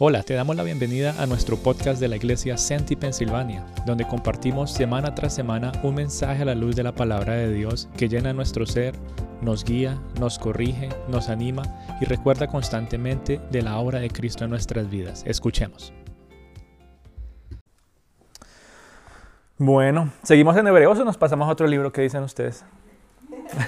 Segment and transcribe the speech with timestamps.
[0.00, 4.72] Hola, te damos la bienvenida a nuestro podcast de la iglesia Senti Pensilvania, donde compartimos
[4.72, 8.32] semana tras semana un mensaje a la luz de la palabra de Dios que llena
[8.32, 8.96] nuestro ser,
[9.40, 11.62] nos guía, nos corrige, nos anima
[12.00, 15.22] y recuerda constantemente de la obra de Cristo en nuestras vidas.
[15.28, 15.92] Escuchemos.
[19.58, 21.92] Bueno, ¿seguimos en Hebreos o nos pasamos a otro libro?
[21.92, 22.64] ¿Qué dicen ustedes?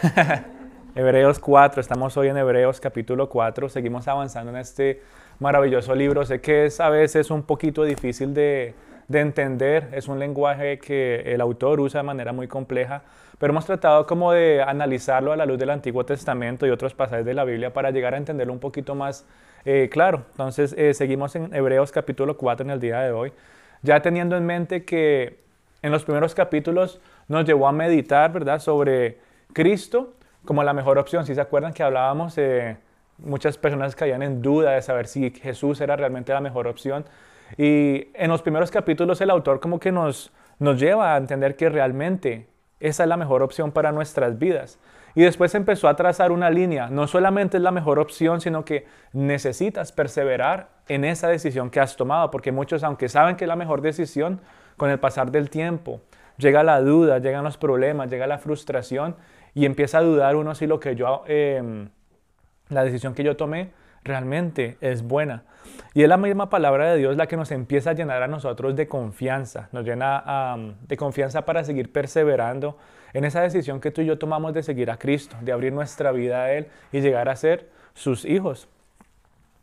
[0.97, 5.03] Hebreos 4, estamos hoy en Hebreos capítulo 4, seguimos avanzando en este
[5.39, 6.25] maravilloso libro.
[6.25, 8.75] Sé que es a veces un poquito difícil de,
[9.09, 13.03] entender, es un lenguaje que el autor usa de manera muy compleja,
[13.39, 17.25] pero hemos tratado como de analizarlo a la luz del Antiguo Testamento y otros pasajes
[17.25, 19.27] de la Biblia para llegar a entenderlo un poquito más
[19.65, 20.25] eh, claro.
[20.31, 23.33] Entonces, eh, seguimos en Hebreos capítulo 4 en el día de hoy,
[23.83, 25.41] ya teniendo en mente que
[25.83, 29.19] en los primeros capítulos nos llevó a meditar, ¿verdad?, sobre
[29.53, 30.15] Cristo
[30.47, 31.27] como la mejor opción.
[31.27, 32.79] Si se acuerdan que hablábamos, eh,
[33.19, 37.05] muchas personas caían en duda de saber si Jesús era realmente la mejor opción.
[37.57, 41.69] Y en los primeros capítulos el autor como que nos, nos lleva a entender que
[41.69, 42.49] realmente
[42.81, 44.79] esa es la mejor opción para nuestras vidas.
[45.15, 46.89] Y después empezó a trazar una línea.
[46.91, 51.97] No solamente es la mejor opción, sino que necesitas perseverar en esa decisión que has
[51.97, 54.41] tomado, porque muchos, aunque saben que es la mejor decisión,
[54.77, 56.03] con el pasar del tiempo
[56.39, 59.17] llega la duda, llegan los problemas, llega la frustración
[59.55, 61.89] y empieza a dudar uno si lo que yo, em,
[62.69, 63.71] la decisión que yo tomé
[64.07, 65.43] realmente es buena.
[65.95, 68.77] Y es la misma palabra de Dios la que nos empieza a llenar a nosotros
[68.77, 72.79] de confianza, nos llena de confianza para seguir perseverando
[73.13, 76.13] en esa decisión que tú y yo tomamos de seguir a Cristo, de abrir nuestra
[76.13, 78.69] vida a Él y llegar a ser sus hijos.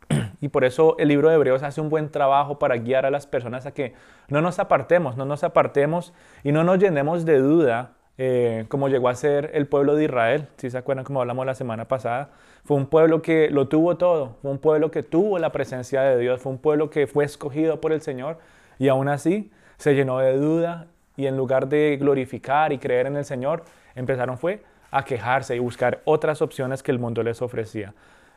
[0.40, 3.26] Y por eso el libro de Hebreos hace un buen trabajo para guiar a las
[3.26, 3.94] personas a que
[4.28, 9.08] no nos apartemos, no nos apartemos y no nos llenemos de duda eh, como llegó
[9.08, 12.30] a ser el pueblo de Israel, si se acuerdan como hablamos la semana pasada,
[12.64, 16.18] fue un pueblo que lo tuvo todo, fue un pueblo que tuvo la presencia de
[16.18, 18.38] Dios, fue un pueblo que fue escogido por el Señor
[18.78, 23.16] y aún así se llenó de duda y en lugar de glorificar y creer en
[23.16, 27.94] el Señor, empezaron fue a quejarse y buscar otras opciones que el mundo les ofrecía.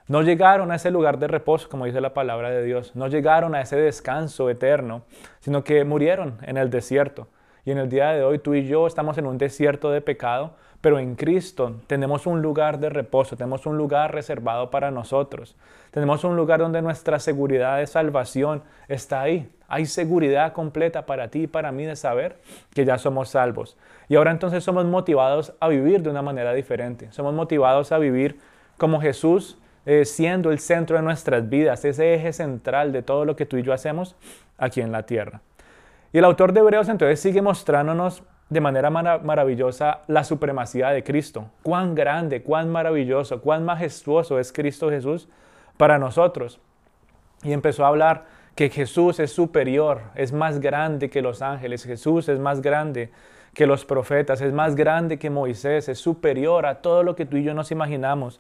[0.08, 3.54] No llegaron a ese lugar de reposo, como dice la palabra de Dios, no llegaron
[3.54, 5.04] a ese descanso eterno,
[5.40, 7.28] sino que murieron en el desierto.
[7.68, 10.52] Y en el día de hoy tú y yo estamos en un desierto de pecado,
[10.80, 15.58] pero en Cristo tenemos un lugar de reposo, tenemos un lugar reservado para nosotros.
[15.92, 19.50] Tenemos un lugar donde nuestra seguridad de salvación está ahí.
[19.68, 22.38] Hay seguridad completa para ti y para mí de saber
[22.74, 23.76] que ya somos salvos.
[24.08, 27.12] Y ahora entonces somos motivados a vivir de una manera diferente.
[27.12, 28.40] Somos motivados a vivir
[28.78, 33.36] como Jesús, eh, siendo el centro de nuestras vidas, ese eje central de todo lo
[33.36, 34.16] que tú y yo hacemos
[34.58, 35.42] aquí en la tierra.
[36.14, 41.50] Y el autor de Hebreos entonces sigue mostrándonos de manera maravillosa la supremacía de Cristo.
[41.64, 45.28] Cuán grande, cuán maravilloso, cuán majestuoso es Cristo Jesús
[45.76, 46.60] para nosotros.
[47.44, 48.26] Y empezó a hablar
[48.56, 53.12] que Jesús es superior, es más grande que los ángeles, Jesús es más grande
[53.54, 57.38] que los profetas, es más grande que Moisés, es superior a todo lo que tú
[57.38, 58.40] y yo nos imaginamos.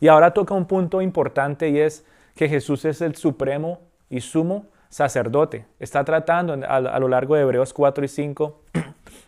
[0.00, 3.80] Y ahora toca un punto importante y es que Jesús es el supremo
[4.10, 5.66] y sumo sacerdote.
[5.78, 8.60] Está tratando a, lo largo de Hebreos 4 y 5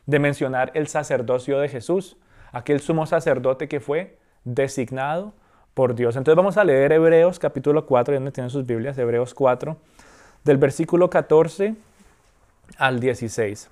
[0.07, 2.17] de mencionar el sacerdocio de Jesús,
[2.53, 5.35] aquel sumo sacerdote que fue designado
[5.75, 6.17] por Dios.
[6.17, 9.77] Entonces vamos a leer Hebreos capítulo 4, donde tienen sus Biblias, Hebreos 4,
[10.45, 11.75] del versículo 14
[12.79, 13.71] al 16.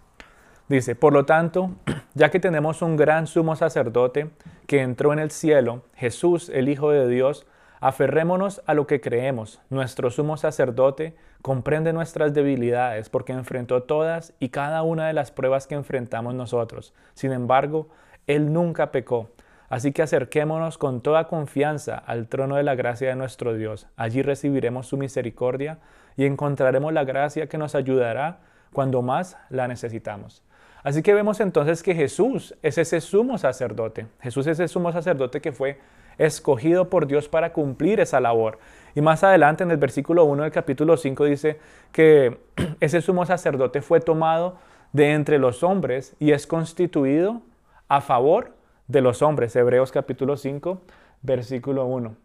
[0.68, 1.70] Dice, por lo tanto,
[2.14, 4.28] ya que tenemos un gran sumo sacerdote
[4.66, 7.46] que entró en el cielo, Jesús, el Hijo de Dios,
[7.80, 9.60] Aferrémonos a lo que creemos.
[9.70, 15.66] Nuestro sumo sacerdote comprende nuestras debilidades porque enfrentó todas y cada una de las pruebas
[15.66, 16.94] que enfrentamos nosotros.
[17.14, 17.88] Sin embargo,
[18.26, 19.30] Él nunca pecó.
[19.68, 23.88] Así que acerquémonos con toda confianza al trono de la gracia de nuestro Dios.
[23.96, 25.78] Allí recibiremos su misericordia
[26.16, 28.38] y encontraremos la gracia que nos ayudará
[28.72, 30.42] cuando más la necesitamos.
[30.84, 34.06] Así que vemos entonces que Jesús es ese sumo sacerdote.
[34.20, 35.80] Jesús es ese sumo sacerdote que fue
[36.18, 38.58] escogido por Dios para cumplir esa labor.
[38.94, 41.58] Y más adelante en el versículo 1 del capítulo 5 dice
[41.92, 42.38] que
[42.80, 44.56] ese sumo sacerdote fue tomado
[44.92, 47.42] de entre los hombres y es constituido
[47.88, 48.54] a favor
[48.88, 49.54] de los hombres.
[49.54, 50.80] Hebreos capítulo 5,
[51.22, 52.16] versículo 1.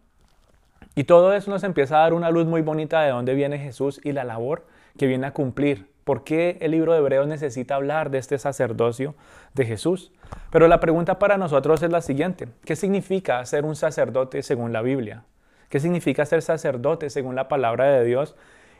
[0.94, 4.00] Y todo eso nos empieza a dar una luz muy bonita de dónde viene Jesús
[4.02, 4.64] y la labor
[4.98, 5.91] que viene a cumplir.
[6.04, 9.14] ¿Por qué el libro de Hebreos necesita hablar de este sacerdocio
[9.54, 10.12] de Jesús?
[10.50, 12.48] Pero la pregunta para nosotros es la siguiente.
[12.64, 15.24] ¿Qué significa ser un sacerdote según la Biblia?
[15.68, 18.34] ¿Qué significa ser sacerdote según la palabra de Dios?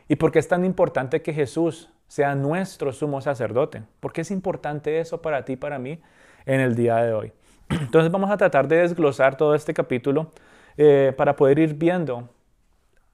[0.08, 3.82] ¿Y por qué es tan importante que Jesús sea nuestro sumo sacerdote?
[4.00, 6.00] ¿Por qué es importante eso para ti y para mí
[6.44, 7.32] en el día de hoy?
[7.70, 10.32] Entonces vamos a tratar de desglosar todo este capítulo
[10.76, 12.28] eh, para poder ir viendo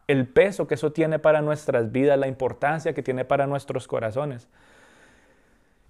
[0.08, 4.48] el peso que eso tiene para nuestras vidas, la importancia que tiene para nuestros corazones.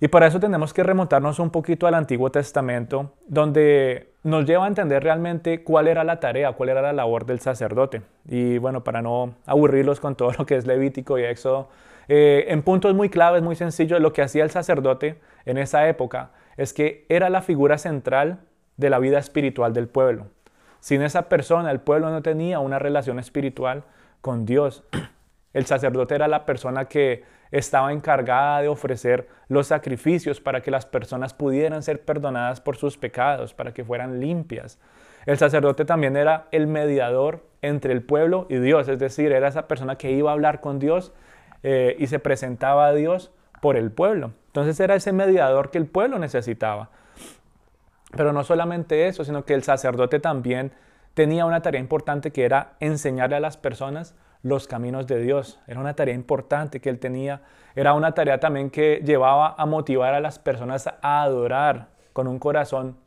[0.00, 4.68] Y para eso tenemos que remontarnos un poquito al Antiguo Testamento, donde nos lleva a
[4.68, 8.02] entender realmente cuál era la tarea, cuál era la labor del sacerdote.
[8.28, 11.68] Y bueno, para no aburrirlos con todo lo que es Levítico y Éxodo,
[12.08, 16.30] eh, en puntos muy claves, muy sencillos, lo que hacía el sacerdote en esa época
[16.56, 18.40] es que era la figura central
[18.76, 20.26] de la vida espiritual del pueblo.
[20.80, 23.82] Sin esa persona, el pueblo no tenía una relación espiritual
[24.20, 24.84] con Dios.
[25.52, 30.86] El sacerdote era la persona que estaba encargada de ofrecer los sacrificios para que las
[30.86, 34.78] personas pudieran ser perdonadas por sus pecados, para que fueran limpias.
[35.26, 39.66] El sacerdote también era el mediador entre el pueblo y Dios, es decir, era esa
[39.66, 41.12] persona que iba a hablar con Dios
[41.62, 44.32] eh, y se presentaba a Dios por el pueblo.
[44.46, 46.90] Entonces era ese mediador que el pueblo necesitaba.
[48.16, 50.72] Pero no solamente eso, sino que el sacerdote también
[51.18, 55.58] tenía una tarea importante que era enseñarle a las personas los caminos de Dios.
[55.66, 57.40] Era una tarea importante que él tenía.
[57.74, 62.38] Era una tarea también que llevaba a motivar a las personas a adorar con un
[62.38, 62.98] corazón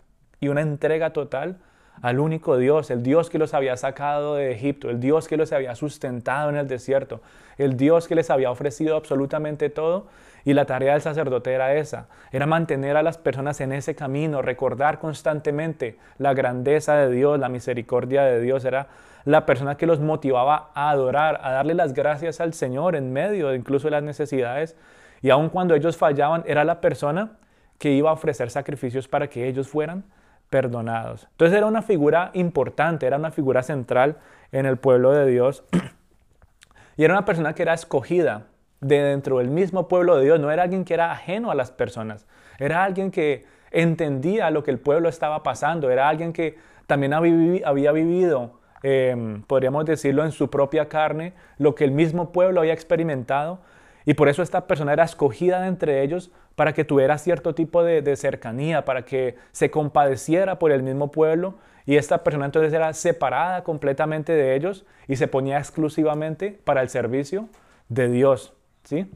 [0.41, 1.59] y una entrega total
[2.01, 5.53] al único Dios, el Dios que los había sacado de Egipto, el Dios que los
[5.53, 7.21] había sustentado en el desierto,
[7.57, 10.07] el Dios que les había ofrecido absolutamente todo.
[10.43, 14.41] Y la tarea del sacerdote era esa, era mantener a las personas en ese camino,
[14.41, 18.87] recordar constantemente la grandeza de Dios, la misericordia de Dios, era
[19.23, 23.53] la persona que los motivaba a adorar, a darle las gracias al Señor en medio
[23.53, 24.75] incluso de las necesidades.
[25.21, 27.33] Y aun cuando ellos fallaban, era la persona
[27.77, 30.03] que iba a ofrecer sacrificios para que ellos fueran
[30.49, 31.27] perdonados.
[31.31, 34.17] Entonces era una figura importante, era una figura central
[34.51, 35.63] en el pueblo de Dios.
[36.97, 38.47] y era una persona que era escogida
[38.81, 40.39] de dentro del mismo pueblo de Dios.
[40.39, 42.25] No era alguien que era ajeno a las personas.
[42.59, 45.89] Era alguien que entendía lo que el pueblo estaba pasando.
[45.89, 46.57] Era alguien que
[46.87, 52.59] también había vivido, em, podríamos decirlo, en su propia carne, lo que el mismo pueblo
[52.59, 53.59] había experimentado.
[54.03, 57.83] Y por eso esta persona era escogida de entre ellos para que tuviera cierto tipo
[57.83, 61.55] de, cercanía, para que se compadeciera por el mismo pueblo.
[61.85, 66.89] Y esta persona entonces era separada completamente de ellos y se ponía exclusivamente para el
[66.89, 67.47] servicio
[67.89, 68.53] de Dios.
[68.83, 69.09] ¿Sí?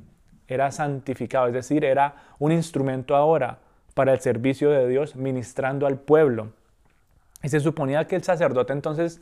[0.47, 3.59] Era santificado, es decir, era un instrumento ahora
[3.93, 6.51] para el servicio de Dios ministrando al pueblo.
[7.41, 9.21] Y se suponía que el sacerdote entonces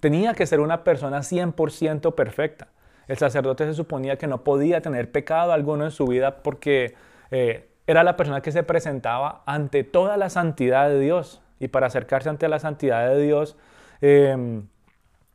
[0.00, 2.68] tenía que ser una persona 100% perfecta.
[3.06, 6.94] El sacerdote se suponía que no podía tener pecado alguno en su vida porque
[7.30, 11.40] eh, era la persona que se presentaba ante toda la santidad de Dios.
[11.58, 13.56] Y para acercarse ante la santidad de Dios,
[14.02, 14.68] em,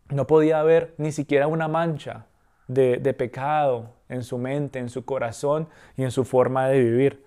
[0.10, 2.28] no podía haber ni siquiera una mancha
[2.68, 5.68] de, pecado en su mente, en su corazón
[5.98, 7.24] y en su forma de vivir.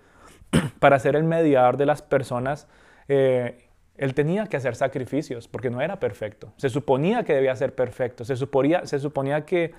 [0.79, 2.67] para ser el mediador de las personas,
[3.07, 3.67] eh,
[3.97, 6.53] él tenía que hacer sacrificios porque no era perfecto.
[6.57, 8.23] Se suponía que debía ser perfecto.
[8.25, 9.73] Se suponía, se suponía que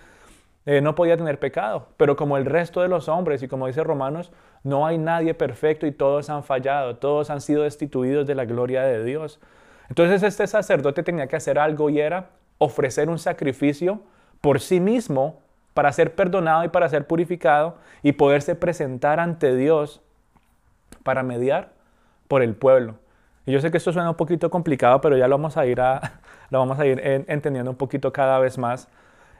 [0.67, 1.89] eh, no podía tener pecado.
[1.97, 4.33] Pero como el resto de los hombres, y como dice Romanos,
[4.65, 8.83] no hay nadie perfecto y todos han fallado, todos han sido destituidos de la gloria
[8.83, 9.41] de Dios.
[9.89, 14.03] Entonces este sacerdote tenía que hacer algo y era ofrecer un sacrificio
[14.41, 15.41] por sí mismo
[15.79, 20.01] para ser perdonado y para ser purificado y poderse presentar ante Dios
[21.05, 21.69] para mediar
[22.27, 22.97] por el pueblo.
[23.47, 25.79] Y yo sé que esto suena un poquito complicado, pero ya lo vamos a ir,
[26.51, 28.89] lo vamos a ir entendiendo un poquito cada vez más.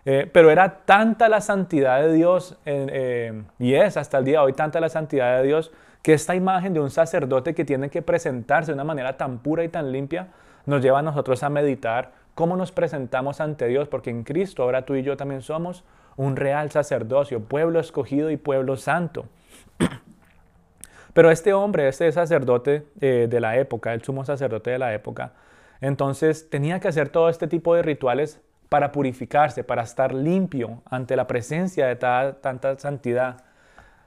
[0.05, 4.45] Eh, pero era tanta la santidad de Dios, eh, y es hasta el día de
[4.45, 5.73] hoy tanta la santidad de Dios,
[6.03, 9.65] que esta imagen de un sacerdote que tiene que presentarse de una manera tan pura
[9.65, 10.29] y tan limpia,
[10.67, 14.83] nos lleva a nosotros a meditar cómo nos presentamos ante Dios, porque en Cristo ahora
[14.83, 15.83] tú y yo también somos
[16.19, 19.27] un real sacerdocio, pueblo escogido y pueblo santo.
[21.15, 25.33] Pero este hombre, este sacerdote eh, de la época, el sumo sacerdote de la época,
[25.81, 31.17] entonces tenía que hacer todo este tipo de rituales para purificarse, para estar limpio ante
[31.17, 33.45] la presencia de tanta santidad.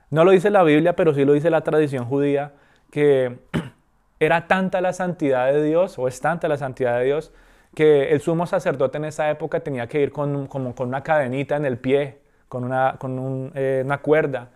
[0.10, 2.52] No lo dice la Biblia, pero sí lo dice la tradición judía,
[2.92, 3.40] que
[4.20, 7.32] era tanta la santidad de Dios, o es tanta la santidad de Dios,
[7.74, 11.66] que el sumo sacerdote en esa época tenía que ir con, con una cadenita en
[11.66, 12.20] el pie,
[12.52, 14.50] con, una, con eh, una cuerda.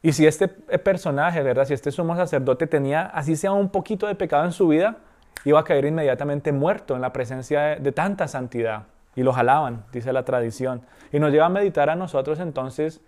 [0.00, 1.66] Y si este personaje, ¿verdad?
[1.66, 4.96] Si este sumo sacerdote tenía, así sea un poquito de pecado en su vida,
[5.44, 8.84] iba a caer inmediatamente muerto en la presencia de, tanta santidad.
[9.16, 10.82] Y lo jalaban, dice la tradición.
[11.12, 13.02] Y nos lleva a meditar a nosotros entonces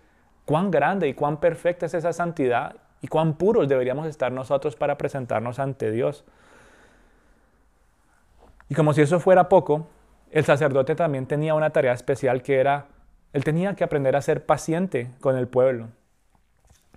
[0.45, 4.97] cuán grande y cuán perfecta es esa santidad y cuán puros deberíamos estar nosotros para
[4.97, 6.25] presentarnos ante Dios.
[8.71, 9.85] Y como si eso fuera poco,
[10.31, 12.85] el sacerdote también tenía una tarea especial que era,
[13.33, 15.89] él tenía que aprender a ser paciente con el pueblo.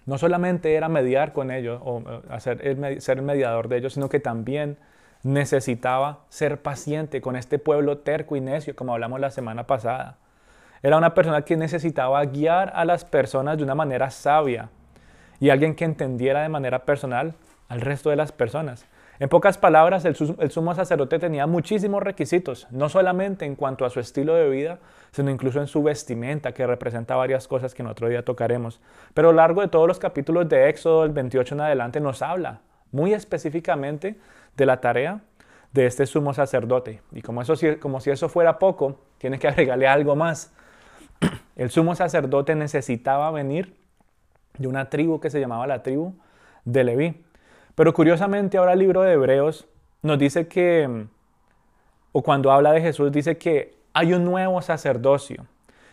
[0.07, 2.00] No solamente era mediar con ellos o
[2.31, 4.78] hacer, ser mediador de ellos, sino que también
[5.25, 10.19] necesitaba ser paciente con este pueblo terco y necio, como hablamos la semana pasada.
[10.81, 14.69] Era una persona que necesitaba guiar a las personas de una manera sabia
[15.40, 17.35] y alguien que entendiera de manera personal
[17.69, 18.87] al resto de las personas.
[19.25, 23.99] En pocas palabras, el, sumo sacerdote tenía muchísimos requisitos, no solamente en cuanto a su
[23.99, 24.81] estilo de vida,
[25.12, 28.83] sino incluso en su vestimenta, que representa varias cosas que en otro día tocaremos.
[29.14, 32.21] Pero a lo largo de todos los capítulos de Éxodo, el 28 en adelante, nos
[32.21, 32.61] habla
[32.93, 34.19] muy específicamente
[34.59, 35.23] de la tarea
[35.73, 37.00] de este sumo sacerdote.
[37.11, 40.52] Y como, eso, como si eso fuera poco, tiene que agregarle algo más.
[41.57, 43.75] El sumo sacerdote necesitaba venir
[44.59, 46.12] de una tribu que se llamaba la tribu
[46.66, 47.24] de Leví.
[47.75, 49.66] Pero curiosamente ahora el libro de Hebreos
[50.02, 51.07] nos dice que,
[52.12, 55.47] o cuando habla de Jesús, dice que hay un nuevo sacerdocio,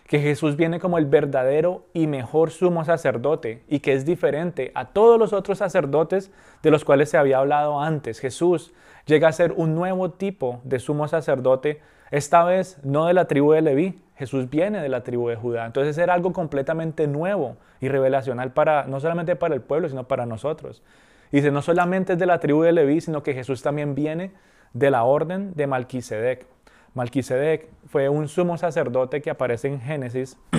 [0.07, 4.89] que Jesús viene como el verdadero y mejor sumo sacerdote y que es diferente a
[4.89, 8.19] todos los otros sacerdotes de los cuales se había hablado antes.
[8.19, 8.73] Jesús
[9.05, 13.53] llega a ser un nuevo tipo de sumo sacerdote, esta vez no de la tribu
[13.53, 15.65] de Leví, Jesús viene de la tribu de Judá.
[15.65, 20.25] Entonces era algo completamente nuevo y revelacional para no solamente para el pueblo, sino para
[20.25, 20.83] nosotros.
[21.31, 24.31] Dice, no solamente es de la tribu de Leví, sino que Jesús también viene
[24.73, 26.45] de la orden de Malquisedec.
[26.93, 30.38] Malquisedec fue un sumo sacerdote que aparece en Génesis.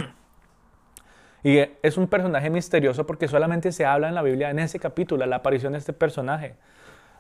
[1.45, 5.27] Y es un personaje misterioso porque solamente se habla en la Biblia, en ese capítulo,
[5.27, 6.55] la aparición de este personaje.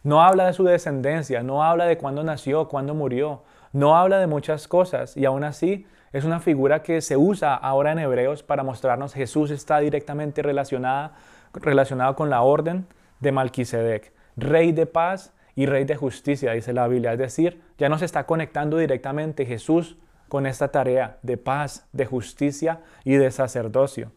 [0.04, 3.42] No habla de su descendencia, no habla de cuándo nació, cuándo murió,
[3.72, 7.90] no habla de muchas cosas y aún así es una figura que se usa ahora
[7.90, 11.14] en Hebreos para mostrarnos Jesús está directamente relacionada,
[11.54, 12.86] relacionado con la orden
[13.22, 17.12] de Malquisedec, rey de paz y rey de justicia, dice la Biblia.
[17.12, 19.96] Es decir, ya nos está conectando directamente Jesús
[20.28, 24.12] con esta tarea de paz, de justicia y de sacerdocio.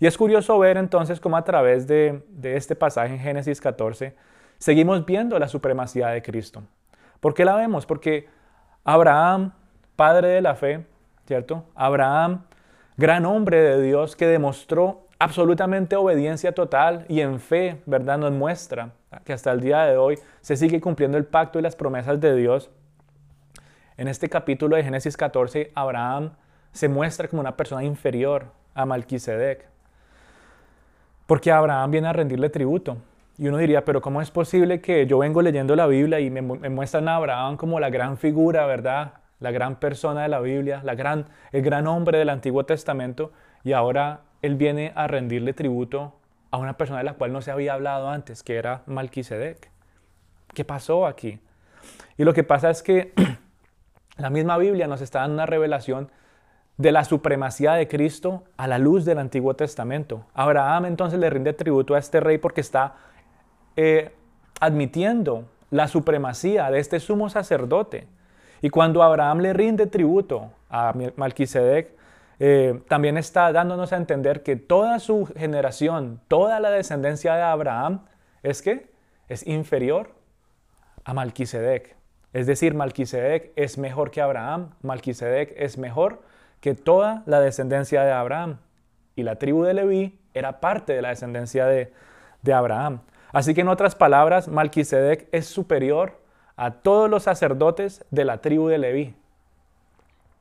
[0.00, 4.14] Y es curioso ver entonces cómo a través de, de este pasaje en Génesis 14
[4.58, 6.62] seguimos viendo la supremacía de Cristo.
[7.20, 7.86] ¿Por qué la vemos?
[7.86, 8.28] Porque
[8.84, 9.52] Abraham,
[9.96, 10.86] padre de la fe,
[11.26, 11.64] ¿cierto?
[11.74, 12.44] Abraham,
[12.96, 18.18] gran hombre de Dios que demostró absolutamente obediencia total y en fe, ¿verdad?
[18.18, 18.90] Nos muestra
[19.24, 22.36] que hasta el día de hoy se sigue cumpliendo el pacto y las promesas de
[22.36, 22.70] Dios.
[23.96, 26.30] En este capítulo de Génesis 14, Abraham
[26.72, 29.66] se muestra como una persona inferior a Malquisedec.
[31.26, 32.98] Porque Abraham viene a rendirle tributo.
[33.36, 36.42] Y uno diría, pero ¿cómo es posible que yo vengo leyendo la Biblia y me,
[36.42, 39.14] muestran a Abraham como la gran figura, ¿verdad?
[39.40, 43.32] La gran persona de la Biblia, la gran, el gran hombre del Antiguo Testamento,
[43.62, 46.14] y ahora él viene a rendirle tributo
[46.50, 49.70] a una persona de la cual no se había hablado antes, que era Malquisedec.
[50.54, 51.40] ¿Qué pasó aquí?
[52.16, 53.12] Y lo que pasa es que
[54.16, 56.10] la misma Biblia nos está dando una revelación
[56.76, 60.24] de la supremacía de Cristo a la luz del Antiguo Testamento.
[60.32, 62.94] Abraham entonces le rinde tributo a este rey porque está
[63.76, 64.12] eh,
[64.60, 68.06] admitiendo la supremacía de este sumo sacerdote.
[68.62, 71.97] Y cuando Abraham le rinde tributo a Malquisedec,
[72.40, 78.04] eh, también está dándonos a entender que toda su generación, toda la descendencia de Abraham,
[78.42, 78.90] es que
[79.28, 80.14] es inferior
[81.04, 81.96] a Malquisedec.
[82.32, 86.22] Es decir, Malquisedec es mejor que Abraham, Malquisedec es mejor
[86.60, 88.58] que toda la descendencia de Abraham.
[89.16, 91.92] Y la tribu de Leví era parte de la descendencia de,
[92.42, 93.00] de Abraham.
[93.32, 96.20] Así que en otras palabras, Malquisedec es superior
[96.56, 99.16] a todos los sacerdotes de la tribu de Leví.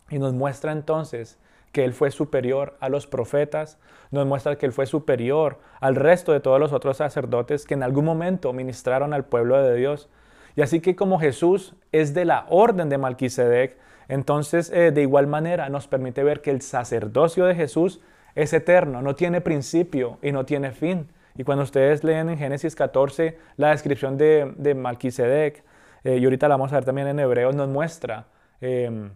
[0.09, 1.39] Y nos muestra entonces
[1.77, 3.77] que Él fue superior a los profetas,
[4.09, 7.83] nos muestra que Él fue superior al resto de todos los otros sacerdotes que en
[7.83, 10.09] algún momento ministraron al pueblo de Dios.
[10.55, 15.27] Y así que como Jesús es de la orden de Malquisedec, entonces eh, de igual
[15.27, 18.01] manera nos permite ver que el sacerdocio de Jesús
[18.33, 21.11] es eterno, no tiene principio y no tiene fin.
[21.35, 25.63] Y cuando ustedes leen en Génesis 14 la descripción de, de Malquisedec,
[26.03, 28.25] eh, y ahorita la vamos a ver también en Hebreos, nos muestra
[28.61, 29.11] em,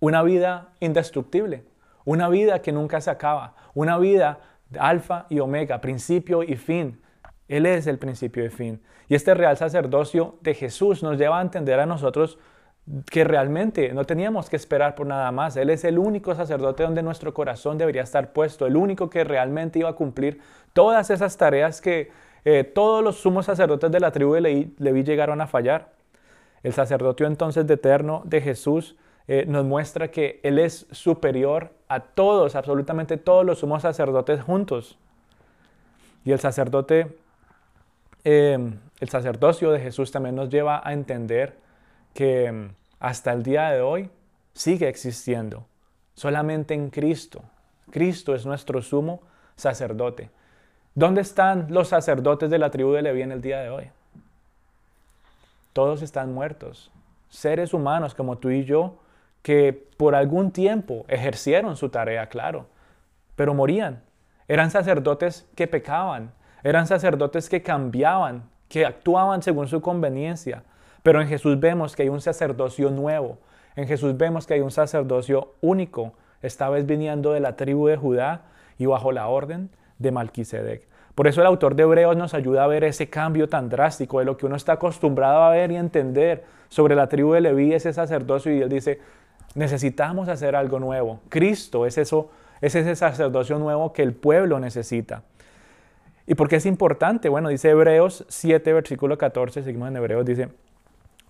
[0.00, 1.64] una vida indestructible,
[2.04, 4.40] una vida que nunca se acaba, una vida
[4.70, 7.00] de alfa y omega, principio y fin.
[7.48, 8.80] Él es el principio y fin.
[9.08, 12.38] Y este real sacerdocio de Jesús nos lleva a entender a nosotros
[13.10, 15.56] que realmente no teníamos que esperar por nada más.
[15.56, 19.78] Él es el único sacerdote donde nuestro corazón debería estar puesto, el único que realmente
[19.78, 20.40] iba a cumplir
[20.72, 22.10] todas esas tareas que
[22.44, 25.92] eh, todos los sumos sacerdotes de la tribu de Leví, llegaron a fallar.
[26.62, 28.96] El sacerdocio entonces de eterno de Jesús
[29.28, 34.98] eh, nos muestra que Él es superior a todos, absolutamente todos los sumos sacerdotes juntos.
[36.24, 37.16] Y el sacerdote,
[38.24, 41.56] em, el sacerdocio de Jesús también nos lleva a entender
[42.14, 44.10] que em, hasta el día de hoy
[44.52, 45.64] sigue existiendo,
[46.14, 47.42] solamente en Cristo.
[47.90, 49.20] Cristo es nuestro sumo
[49.56, 50.30] sacerdote.
[50.94, 53.90] ¿Dónde están los sacerdotes de la tribu de Leví en el día de hoy?
[55.72, 56.90] Todos están muertos.
[57.28, 58.96] Seres humanos como tú y yo
[59.42, 62.66] que por algún tiempo ejercieron su tarea, claro,
[63.36, 64.02] pero morían.
[64.48, 66.32] Eran sacerdotes que pecaban,
[66.62, 70.64] eran sacerdotes que cambiaban, que actuaban según su conveniencia.
[71.02, 73.38] Pero en Jesús vemos que hay un sacerdocio nuevo,
[73.76, 77.96] en Jesús vemos que hay un sacerdocio único, esta vez viniendo de la tribu de
[77.96, 78.42] Judá
[78.78, 80.88] y bajo la orden de Malquisedec.
[81.14, 84.24] Por eso el autor de Hebreos nos ayuda a ver ese cambio tan drástico de
[84.24, 87.92] lo que uno está acostumbrado a ver y entender sobre la tribu de Leví, ese
[87.92, 89.00] sacerdocio, y él dice,
[89.54, 91.20] necesitamos hacer algo nuevo.
[91.28, 92.30] Cristo es eso,
[92.60, 95.22] es ese sacerdocio nuevo que el pueblo necesita.
[96.26, 97.28] ¿Y por qué es importante?
[97.28, 100.48] Bueno, dice Hebreos 7, versículo 14, seguimos en Hebreos, dice,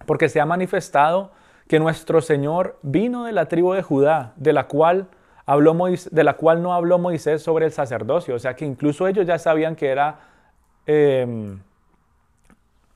[0.07, 1.33] porque se ha manifestado
[1.69, 5.09] que nuestro Señor vino de la tribu de Judá, de la cual,
[5.47, 5.75] habló
[6.11, 8.35] de la cual no habló Moisés sobre el sacerdocio.
[8.35, 10.19] O sea que incluso ellos ya sabían que era,
[10.85, 11.61] em,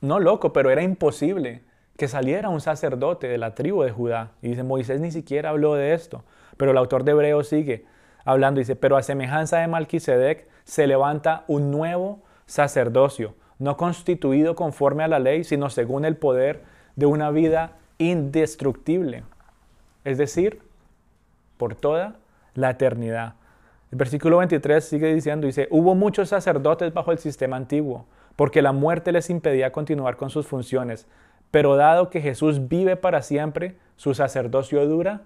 [0.00, 1.62] no loco, pero era imposible
[1.96, 4.32] que saliera un sacerdote de la tribu de Judá.
[4.42, 6.24] Y dice, Moisés ni siquiera habló de esto.
[6.56, 7.84] Pero el autor de Hebreos sigue
[8.24, 15.04] hablando, dice, pero a semejanza de Malquisedec se levanta un nuevo sacerdocio, no constituido conforme
[15.04, 16.62] a la ley, sino según el poder
[16.96, 19.24] de una vida indestructible,
[20.04, 20.62] es decir,
[21.56, 22.16] por toda
[22.54, 23.34] la eternidad.
[23.92, 28.72] El versículo 23 sigue diciendo, dice, hubo muchos sacerdotes bajo el sistema antiguo, porque la
[28.72, 31.06] muerte les impedía continuar con sus funciones,
[31.54, 35.20] pero dado que Jesús vive para siempre, su sacerdocio dura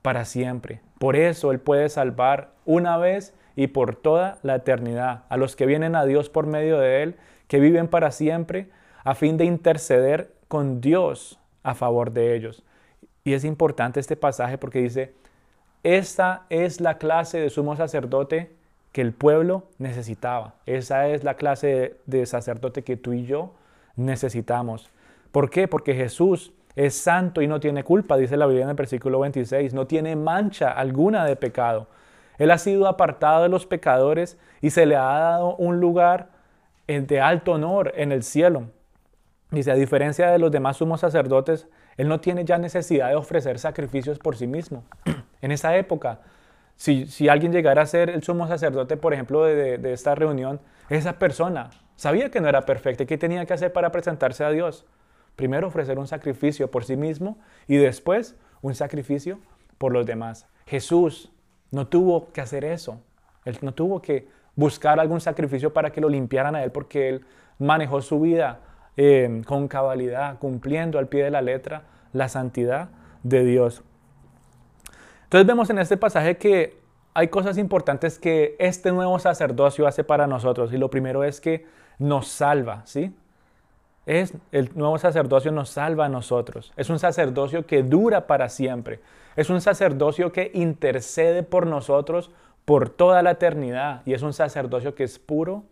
[0.00, 0.80] para siempre.
[1.00, 5.66] Por eso Él puede salvar una vez y por toda la eternidad a los que
[5.66, 7.16] vienen a Dios por medio de Él,
[7.48, 8.70] que viven para siempre,
[9.02, 12.62] a fin de interceder con Dios a favor de ellos.
[13.24, 15.12] Y es importante este pasaje porque dice,
[15.82, 18.52] esta es la clase de sumo sacerdote
[18.92, 20.54] que el pueblo necesitaba.
[20.64, 23.52] Esa es la clase de sacerdote que tú y yo
[23.96, 24.92] necesitamos.
[25.32, 25.66] ¿Por qué?
[25.66, 29.74] Porque Jesús es santo y no tiene culpa, dice la Biblia en el versículo 26,
[29.74, 31.88] no tiene mancha alguna de pecado.
[32.38, 36.28] Él ha sido apartado de los pecadores y se le ha dado un lugar
[36.86, 38.64] de alto honor en el cielo.
[39.50, 43.58] Dice, a diferencia de los demás sumos sacerdotes, él no tiene ya necesidad de ofrecer
[43.58, 44.84] sacrificios por sí mismo.
[45.42, 46.20] en esa época,
[46.76, 51.18] si, alguien llegara a ser el sumo sacerdote, por ejemplo, de, de esta reunión, esa
[51.18, 54.86] persona sabía que no era perfecta y qué tenía que hacer para presentarse a Dios.
[55.36, 59.38] Primero ofrecer un sacrificio por sí mismo y después un sacrificio
[59.78, 60.46] por los demás.
[60.66, 61.32] Jesús
[61.70, 63.00] no tuvo que hacer eso.
[63.44, 67.24] Él no tuvo que buscar algún sacrificio para que lo limpiaran a él porque él
[67.58, 68.60] manejó su vida
[68.96, 72.90] eh, con cabalidad, cumpliendo al pie de la letra la santidad
[73.22, 73.82] de Dios.
[75.24, 76.78] Entonces vemos en este pasaje que
[77.14, 81.66] hay cosas importantes que este nuevo sacerdocio hace para nosotros y lo primero es que
[81.98, 83.14] nos salva, ¿sí?
[84.04, 86.72] Es el nuevo sacerdocio nos salva a nosotros.
[86.76, 89.00] Es un sacerdocio que dura para siempre.
[89.36, 92.30] Es un sacerdocio que intercede por nosotros
[92.64, 95.64] por toda la eternidad y es un sacerdocio que es puro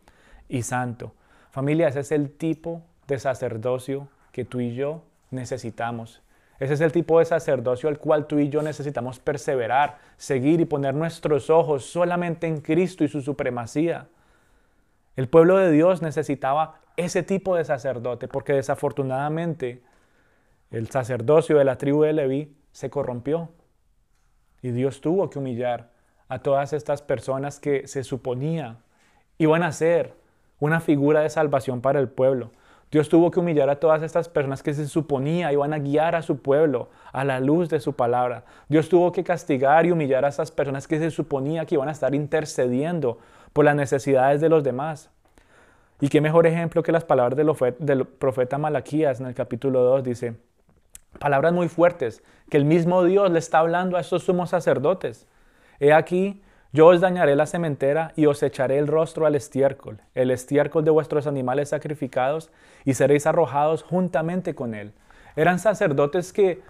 [0.48, 1.12] y santo.
[1.50, 6.22] Familia, ese es el tipo de sacerdocio que tú y yo necesitamos.
[6.60, 10.66] Ese es el tipo de sacerdocio al cual tú y yo necesitamos perseverar, seguir y
[10.66, 14.06] poner nuestros ojos solamente en Cristo y su supremacía.
[15.16, 19.82] El pueblo de Dios necesitaba ese tipo de sacerdote porque desafortunadamente
[20.70, 23.50] el sacerdocio de la tribu de Leví se corrompió
[24.62, 25.90] y Dios tuvo que humillar
[26.28, 28.78] a todas estas personas que se suponía
[29.38, 30.14] iban a ser
[30.58, 32.52] una figura de salvación para el pueblo.
[32.90, 36.22] Dios tuvo que humillar a todas estas personas que se suponía iban a guiar a
[36.22, 38.44] su pueblo a la luz de su palabra.
[38.68, 41.92] Dios tuvo que castigar y humillar a esas personas que se suponía que iban a
[41.92, 43.18] estar intercediendo
[43.52, 45.10] por las necesidades de los demás.
[46.00, 47.36] Y qué mejor ejemplo que las palabras
[47.78, 50.34] del, profeta Malaquías en el capítulo 2 dice,
[51.18, 55.26] palabras muy fuertes que el mismo Dios le está hablando a estos sumos sacerdotes.
[55.78, 60.30] He aquí, yo os dañaré la cementera y os echaré el rostro al estiércol, el
[60.30, 62.50] estiércol de vuestros animales sacrificados,
[62.86, 64.92] y seréis arrojados juntamente con él.
[65.36, 66.62] Eran sacerdotes que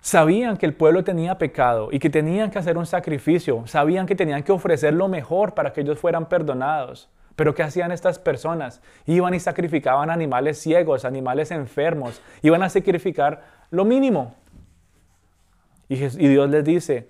[0.00, 4.16] sabían que el pueblo tenía pecado y que tenían que hacer un sacrificio, sabían que
[4.16, 7.08] tenían que ofrecer lo mejor para que ellos fueran perdonados.
[7.36, 8.80] Pero ¿qué hacían estas personas?
[9.06, 14.34] Iban y sacrificaban animales ciegos, animales enfermos, iban a sacrificar lo mínimo.
[15.88, 17.08] Y, Dios les dice,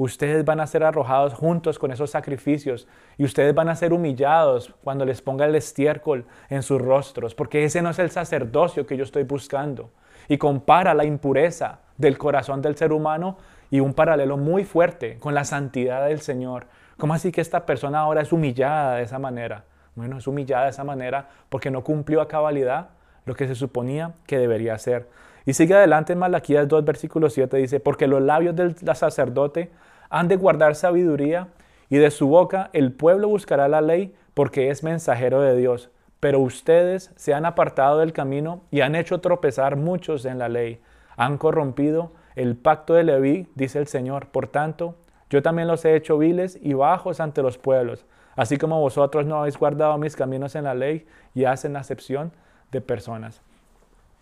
[0.00, 4.74] Ustedes van a ser arrojados juntos con esos sacrificios y ustedes van a ser humillados
[4.82, 8.96] cuando les ponga el estiércol en sus rostros, porque ese no es el sacerdocio que
[8.96, 9.90] yo estoy buscando.
[10.26, 13.36] Y compara la impureza del corazón del ser humano
[13.70, 16.64] y un paralelo muy fuerte con la santidad del Señor.
[17.00, 19.64] ¿Cómo así que esta persona ahora es humillada de esa manera?
[19.94, 22.90] Bueno, es humillada de esa manera porque no cumplió a cabalidad
[23.24, 25.08] lo que se suponía que debería hacer.
[25.46, 29.70] Y sigue adelante en Malaquías 2, versículo 7, dice, porque los labios del sacerdote
[30.10, 31.48] han de guardar sabiduría
[31.88, 35.88] y de su boca el pueblo buscará la ley porque es mensajero de Dios.
[36.20, 40.82] Pero ustedes se han apartado del camino y han hecho tropezar muchos en la ley.
[41.16, 44.26] Han corrompido el pacto de Leví, dice el Señor.
[44.26, 44.96] Por tanto,
[45.30, 48.04] yo también los he hecho viles y bajos ante los pueblos,
[48.36, 52.32] así como vosotros no habéis guardado mis caminos en la ley y hacen acepción
[52.72, 53.40] de personas.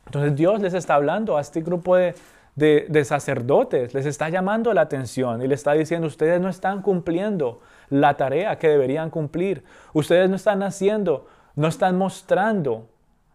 [0.07, 2.15] Entonces Dios les está hablando a este grupo de,
[2.57, 7.61] de, sacerdotes, les está llamando la atención y les está diciendo, ustedes no están cumpliendo
[7.89, 12.87] la tarea que deberían cumplir, ustedes no están haciendo, no están mostrando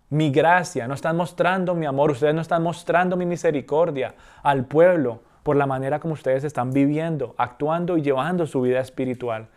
[0.10, 5.22] mi gracia, no están mostrando mi amor, ustedes no están mostrando mi misericordia al pueblo
[5.44, 9.48] por la manera como ustedes están viviendo, actuando y llevando su vida espiritual.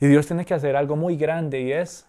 [0.00, 2.06] Y Dios tiene que hacer algo muy grande y es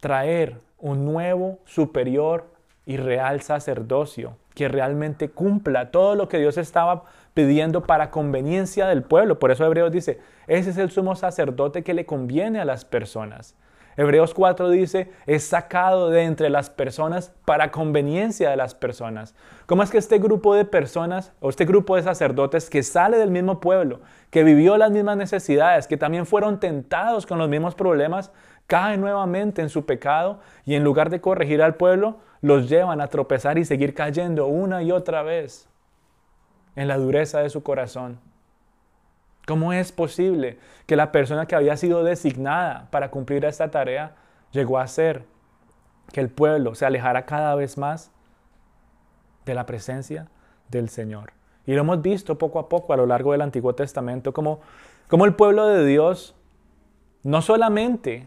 [0.00, 2.46] traer un nuevo, superior
[2.86, 9.02] y real sacerdocio que realmente cumpla todo lo que Dios estaba pidiendo para conveniencia del
[9.02, 9.38] pueblo.
[9.38, 13.54] Por eso Hebreos dice, ese es el sumo sacerdote que le conviene a las personas.
[13.96, 19.34] Hebreos 4 dice, es sacado de entre las personas para conveniencia de las personas.
[19.66, 23.30] ¿Cómo es que este grupo de personas o este grupo de sacerdotes que sale del
[23.30, 24.00] mismo pueblo,
[24.30, 28.32] que vivió las mismas necesidades, que también fueron tentados con los mismos problemas,
[28.66, 33.08] caen nuevamente en su pecado y en lugar de corregir al pueblo, los llevan a
[33.08, 35.68] tropezar y seguir cayendo una y otra vez
[36.76, 38.31] en la dureza de su corazón?
[39.46, 44.14] ¿Cómo es posible que la persona que había sido designada para cumplir esta tarea
[44.52, 45.24] llegó a ser
[46.12, 48.12] que el pueblo se alejara cada vez más
[49.44, 50.28] de la presencia
[50.68, 51.32] del Señor?
[51.66, 54.60] Y lo hemos visto poco a poco a lo largo del Antiguo Testamento, como,
[55.08, 56.34] como el pueblo de Dios,
[57.22, 58.26] no solamente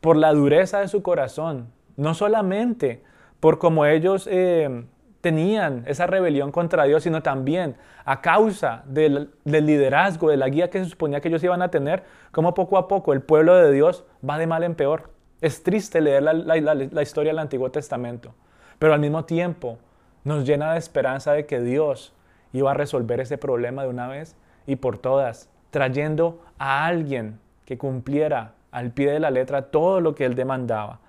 [0.00, 3.02] por la dureza de su corazón, no solamente
[3.38, 4.84] por cómo ellos eh,
[5.20, 10.82] tenían esa rebelión contra Dios, sino también a causa del, liderazgo, de la guía que
[10.82, 14.04] se suponía que ellos iban a tener, como poco a poco el pueblo de Dios
[14.28, 15.10] va de mal en peor.
[15.40, 18.34] Es triste leer la, la historia del Antiguo Testamento,
[18.78, 19.78] pero al mismo tiempo
[20.24, 22.14] nos llena de esperanza de que Dios
[22.52, 27.78] iba a resolver ese problema de una vez y por todas, trayendo a alguien que
[27.78, 31.00] cumpliera al pie de la letra todo lo que él demandaba.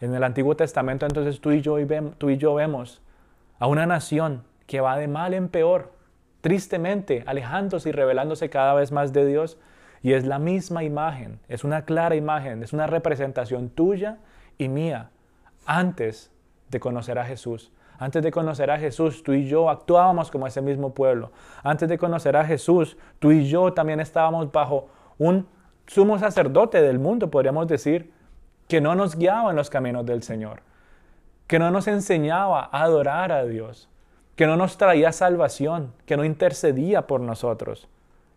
[0.00, 1.76] En el Antiguo Testamento entonces tú y yo,
[2.18, 3.00] tú y yo vemos
[3.58, 5.92] a una nación que va de mal en peor,
[6.40, 9.58] tristemente, alejándose y revelándose cada vez más de Dios.
[10.02, 14.18] Y es la misma imagen, es una clara imagen, es una representación tuya
[14.56, 15.10] y mía
[15.66, 16.30] antes
[16.70, 17.72] de conocer a Jesús.
[17.98, 21.32] Antes de conocer a Jesús, tú y yo actuábamos como ese mismo pueblo.
[21.64, 25.48] Antes de conocer a Jesús, tú y yo también estábamos bajo un
[25.88, 28.12] sumo sacerdote del mundo, podríamos decir,
[28.68, 30.62] que no nos guiaba en los caminos del Señor
[31.48, 33.88] que no nos enseñaba a adorar a Dios,
[34.36, 37.88] que no nos traía salvación, que no intercedía por nosotros.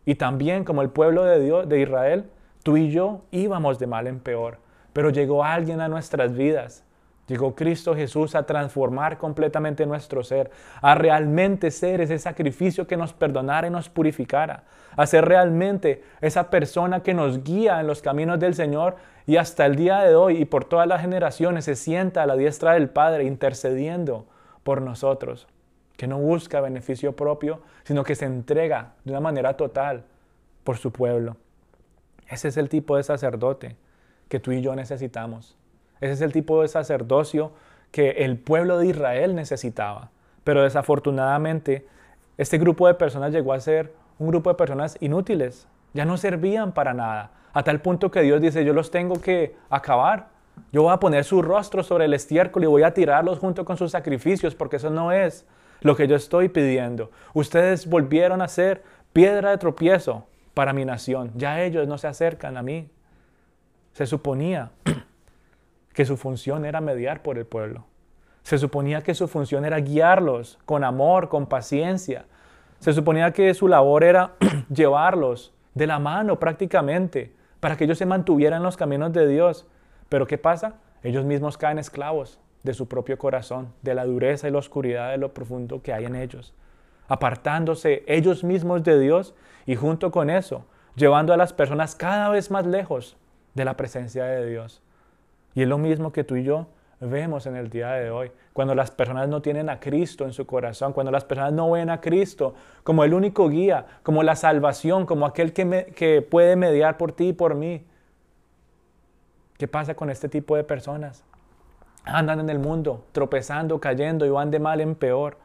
[0.06, 2.26] Y también como el pueblo de Dios de Israel,
[2.64, 4.58] tú y yo íbamos de mal en peor,
[4.94, 6.84] pero llegó alguien a nuestras vidas.
[7.28, 10.50] Llegó Cristo Jesús a transformar completamente nuestro ser,
[10.82, 14.64] a realmente ser ese sacrificio que nos perdonara y nos purificara,
[14.98, 19.66] a ser realmente esa persona que nos guía en los caminos del Señor y hasta
[19.66, 22.90] el día de hoy y por todas las generaciones se sienta a la diestra del
[22.90, 24.26] Padre intercediendo
[24.64, 25.48] por nosotros,
[25.98, 30.04] que no busca beneficio propio, sino que se entrega de una manera total
[30.64, 31.38] por su pueblo.
[32.28, 33.76] Ese es el tipo de sacerdote
[34.30, 35.58] que tú y yo necesitamos.
[36.00, 37.52] Ese es el tipo de sacerdocio
[37.92, 40.10] que el pueblo de Israel necesitaba.
[40.44, 41.86] Pero desafortunadamente,
[42.38, 45.68] este grupo de personas llegó a ser un grupo de personas inútiles.
[45.94, 49.56] Ya no servían para nada a tal punto que Dios dice, yo los tengo que
[49.70, 50.30] acabar.
[50.72, 53.78] Yo voy a poner su rostro sobre el estiércol y voy a tirarlos junto con
[53.78, 55.46] sus sacrificios, porque eso no es
[55.82, 57.12] lo que yo estoy pidiendo.
[57.34, 58.84] Ustedes volvieron a ser
[59.14, 61.32] piedra de tropiezo para mi nación.
[61.36, 62.90] Ya ellos no se acercan a mí.
[63.94, 64.72] Se suponía
[65.94, 67.86] que su función era mediar por el pueblo.
[68.44, 72.26] Se suponía que su función era guiarlos con amor, con paciencia.
[72.80, 74.34] Se suponía que su labor era
[74.70, 79.66] llevarlos de la mano prácticamente para que ellos se mantuvieran en los caminos de Dios.
[80.10, 80.74] Pero ¿qué pasa?
[81.04, 85.18] Ellos mismos caen esclavos de su propio corazón, de la dureza y la oscuridad de
[85.18, 86.54] lo profundo que hay en ellos,
[87.08, 89.34] apartándose ellos mismos de Dios
[89.66, 93.16] y junto con eso, llevando a las personas cada vez más lejos
[93.54, 94.82] de la presencia de Dios.
[95.54, 96.68] Y es lo mismo que tú y yo
[97.10, 98.32] vemos en el día de hoy.
[98.54, 101.90] Cuando las personas no tienen a Cristo en su corazón, cuando las personas no ven
[101.90, 106.98] a Cristo como el único guía, como la salvación, como aquel que, que puede mediar
[106.98, 107.86] por ti y por mí.
[109.58, 111.24] ¿Qué pasa con este tipo de personas?
[112.04, 115.38] andan en el mundo tropezando, cayendo y van de mal en peor.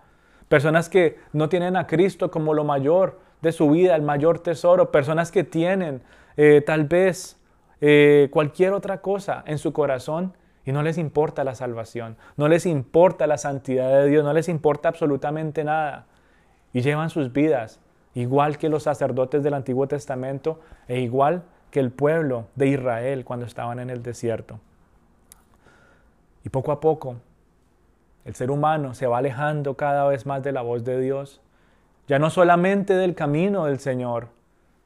[0.49, 4.91] Personas que no tienen a Cristo como lo mayor de su vida, el mayor tesoro.
[4.91, 6.03] Personas que tienen
[6.37, 7.39] eh, tal vez
[7.81, 10.35] eh, cualquier otra cosa en su corazón
[10.67, 14.49] y no les importa la salvación, no les importa la santidad de Dios, no les
[14.49, 16.07] importa absolutamente nada.
[16.73, 17.81] Y llevan sus vidas
[18.15, 23.47] igual que los sacerdotes del Antiguo Testamento e igual que el pueblo de Israel cuando
[23.47, 24.59] estaban en el desierto.
[26.45, 27.17] Y poco a poco
[28.25, 31.41] el ser humano se va alejando cada vez más de la voz de Dios,
[32.09, 34.29] ya no solamente del camino del Señor,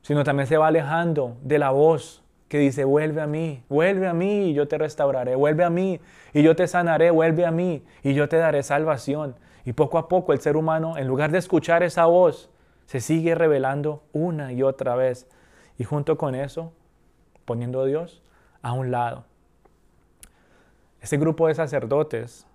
[0.03, 4.13] sino también se va alejando de la voz que dice, vuelve a mí, vuelve a
[4.13, 6.01] mí y yo te restauraré, vuelve a mí
[6.35, 9.37] y yo te sanaré, vuelve a mí y yo te daré salvación.
[9.65, 12.51] Y poco a poco el ser humano, en lugar de escuchar esa voz,
[12.87, 15.29] se sigue revelando una y otra vez.
[15.79, 16.73] Y junto con eso,
[17.45, 18.21] poniendo a Dios
[18.63, 19.27] a un lado.
[21.01, 22.49] Ese grupo de sacerdotes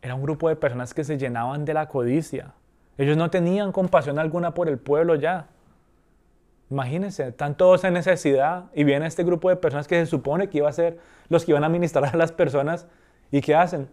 [0.00, 2.54] era un grupo de personas que se llenaban de la codicia.
[2.96, 5.48] Ellos no tenían compasión alguna por el pueblo ya.
[6.72, 10.56] Imagínense, están todos en necesidad y viene este grupo de personas que se supone que
[10.56, 12.86] iba a ser los que iban a ministrar a las personas
[13.30, 13.90] y ¿qué hacen?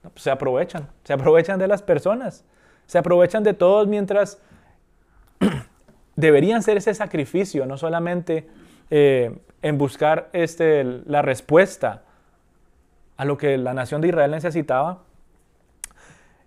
[0.00, 2.46] Pues se aprovechan, se aprovechan de las personas,
[2.86, 4.40] se aprovechan de todos mientras
[6.16, 8.48] deberían ser ese sacrificio, no solamente
[8.88, 12.04] eh, en buscar este, la respuesta
[13.18, 15.02] a lo que la nación de Israel necesitaba,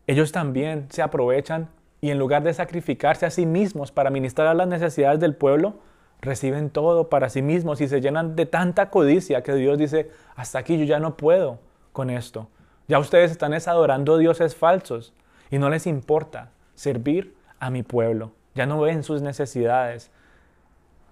[0.08, 1.70] ellos también se aprovechan
[2.02, 5.76] y en lugar de sacrificarse a sí mismos para ministrar las necesidades del pueblo,
[6.20, 10.60] reciben todo para sí mismos y se llenan de tanta codicia que Dios dice, hasta
[10.60, 11.60] aquí yo ya no puedo
[11.94, 12.48] con esto.
[12.88, 15.14] Ya ustedes están adorando dioses falsos
[15.50, 18.32] y no les importa servir a mi pueblo.
[18.56, 20.12] Ya no ven sus necesidades.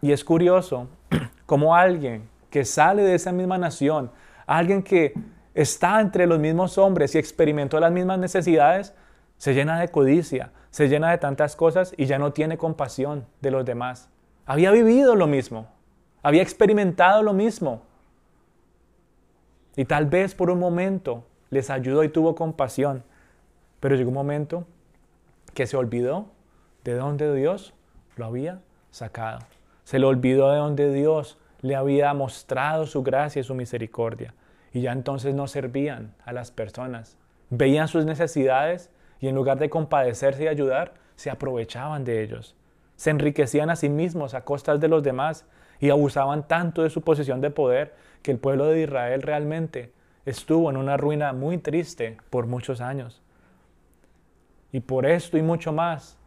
[0.01, 0.87] Y es curioso
[1.45, 4.11] cómo alguien que sale de esa misma nación,
[4.47, 5.13] alguien que
[5.53, 8.93] está entre los mismos hombres y experimentó las mismas necesidades,
[9.39, 13.51] se llena de codicia, se llena de tantas cosas y ya no tiene compasión de
[13.51, 14.09] los demás.
[14.45, 15.67] Había vivido lo mismo,
[16.21, 17.81] había experimentado lo mismo.
[19.77, 23.03] Y tal vez por un momento les ayudó y tuvo compasión,
[23.79, 24.67] pero llegó un momento
[25.53, 26.27] que se olvidó
[26.83, 27.73] de dónde Dios
[28.17, 28.59] lo había
[28.91, 29.39] sacado.
[29.85, 34.33] Se le olvidó de dónde Dios le había mostrado su gracia y su misericordia.
[34.73, 37.17] Y ya entonces no servían a las personas.
[37.49, 42.55] Veían sus necesidades y en lugar de compadecerse y ayudar, se aprovechaban de ellos.
[42.95, 45.45] Se enriquecían a sí mismos a costas de los demás
[45.79, 49.91] y abusaban tanto de su posición de poder que el pueblo de Israel realmente
[50.25, 53.21] estuvo en una ruina muy triste por muchos años.
[54.71, 56.17] Y por esto y mucho más,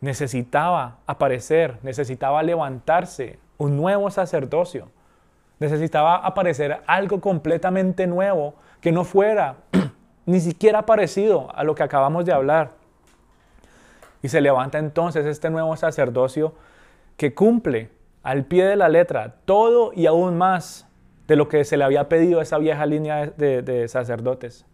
[0.00, 4.88] necesitaba aparecer, necesitaba levantarse un nuevo sacerdocio.
[5.58, 9.56] Necesitaba aparecer algo completamente nuevo que no fuera
[10.28, 12.72] ni siquiera parecido a lo que acabamos de hablar.
[14.20, 16.52] Y se levanta entonces este nuevo sacerdocio
[17.16, 17.88] que cumple
[18.22, 20.86] al pie de la letra todo y aún más
[21.28, 24.66] de lo que se le había pedido a esa vieja línea de, sacerdotes.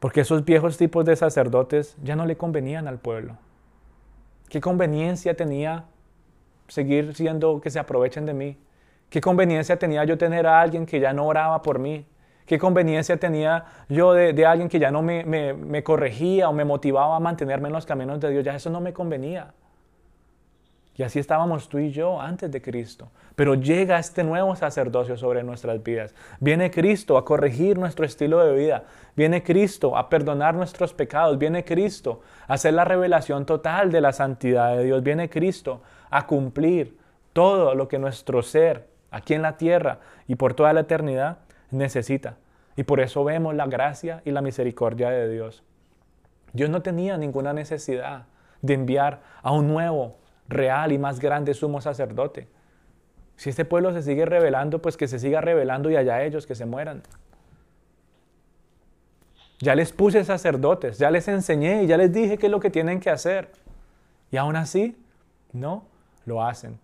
[0.00, 3.36] Porque esos viejos tipos de sacerdotes ya no le convenían al pueblo.
[4.48, 5.84] ¿Qué conveniencia tenía
[6.68, 8.56] seguir siendo que se aprovechen de mí?
[9.10, 12.06] ¿Qué conveniencia tenía yo tener a alguien que ya no oraba por mí,
[12.46, 17.16] ¿Qué conveniencia tenía yo de, alguien que ya no me, me, corregía o me motivaba
[17.16, 18.44] a mantenerme en los caminos de Dios?
[18.44, 19.54] Ya eso no me convenía.
[20.96, 23.10] Y así estábamos tú y yo antes de Cristo.
[23.34, 26.14] Pero llega este nuevo sacerdocio sobre nuestras vidas.
[26.38, 28.84] Viene Cristo a corregir nuestro estilo de vida.
[29.16, 31.36] Viene Cristo a perdonar nuestros pecados.
[31.36, 35.02] Viene Cristo a hacer la revelación total de la santidad de Dios.
[35.02, 36.96] Viene Cristo a cumplir
[37.32, 41.38] todo lo que nuestro ser aquí en la tierra y por toda la eternidad
[41.70, 42.36] necesita.
[42.76, 45.62] Y por eso vemos la gracia y la misericordia de Dios.
[46.52, 48.26] Dios no tenía ninguna necesidad
[48.62, 50.16] de enviar a un nuevo,
[50.48, 52.48] real y más grande sumo sacerdote.
[53.36, 56.54] Si este pueblo se sigue revelando, pues que se siga revelando y allá ellos que
[56.54, 57.02] se mueran.
[59.58, 62.70] Ya les puse sacerdotes, ya les enseñé y ya les dije qué es lo que
[62.70, 63.50] tienen que hacer.
[64.30, 64.96] Y aún así,
[65.52, 65.84] no
[66.26, 66.78] lo hacen.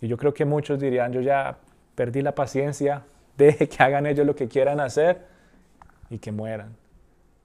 [0.00, 1.58] Y yo creo que muchos dirían, yo ya
[1.94, 3.04] perdí la paciencia,
[3.38, 5.26] deje que hagan ellos lo que quieran hacer
[6.10, 6.76] y que mueran.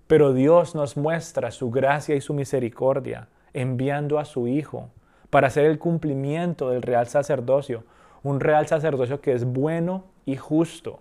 [0.07, 4.89] Pero Dios nos muestra su gracia y su misericordia enviando a su Hijo
[5.29, 7.83] para hacer el cumplimiento del real sacerdocio,
[8.23, 10.99] un real sacerdocio que es bueno y justo,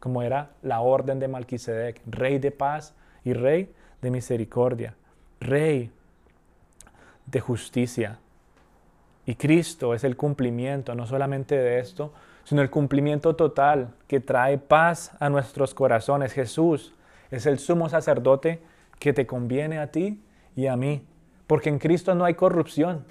[0.00, 4.94] como era la orden de Malquisedec, rey de paz y rey de misericordia,
[5.40, 5.90] rey
[7.26, 8.18] de justicia.
[9.26, 12.12] Y Cristo es el cumplimiento, no solamente de esto,
[12.48, 16.32] sino el cumplimiento total que trae paz a nuestros corazones.
[16.32, 16.94] Jesús
[17.30, 18.62] es el sumo sacerdote
[18.98, 20.22] que te conviene a ti
[20.56, 21.06] y a mí,
[21.46, 23.04] porque en Cristo no hay corrupción.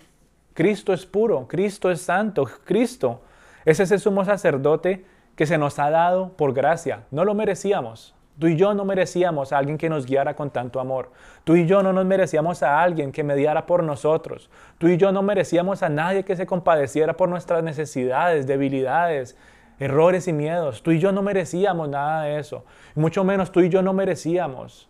[0.55, 3.21] Cristo es puro, Cristo es santo, Cristo
[3.63, 7.03] es ese sumo sacerdote que se nos ha dado por gracia.
[7.11, 10.79] No lo merecíamos, Tú y yo no merecíamos a alguien que nos guiara con tanto
[10.79, 11.11] amor.
[11.43, 14.49] Tú y yo no nos merecíamos a alguien que mediara por nosotros.
[14.77, 19.35] Tú y yo no merecíamos a nadie que se compadeciera por nuestras necesidades, debilidades,
[19.79, 20.83] errores y miedos.
[20.83, 22.63] Tú y yo no merecíamos nada de eso.
[22.93, 24.87] Mucho menos tú y yo no merecíamos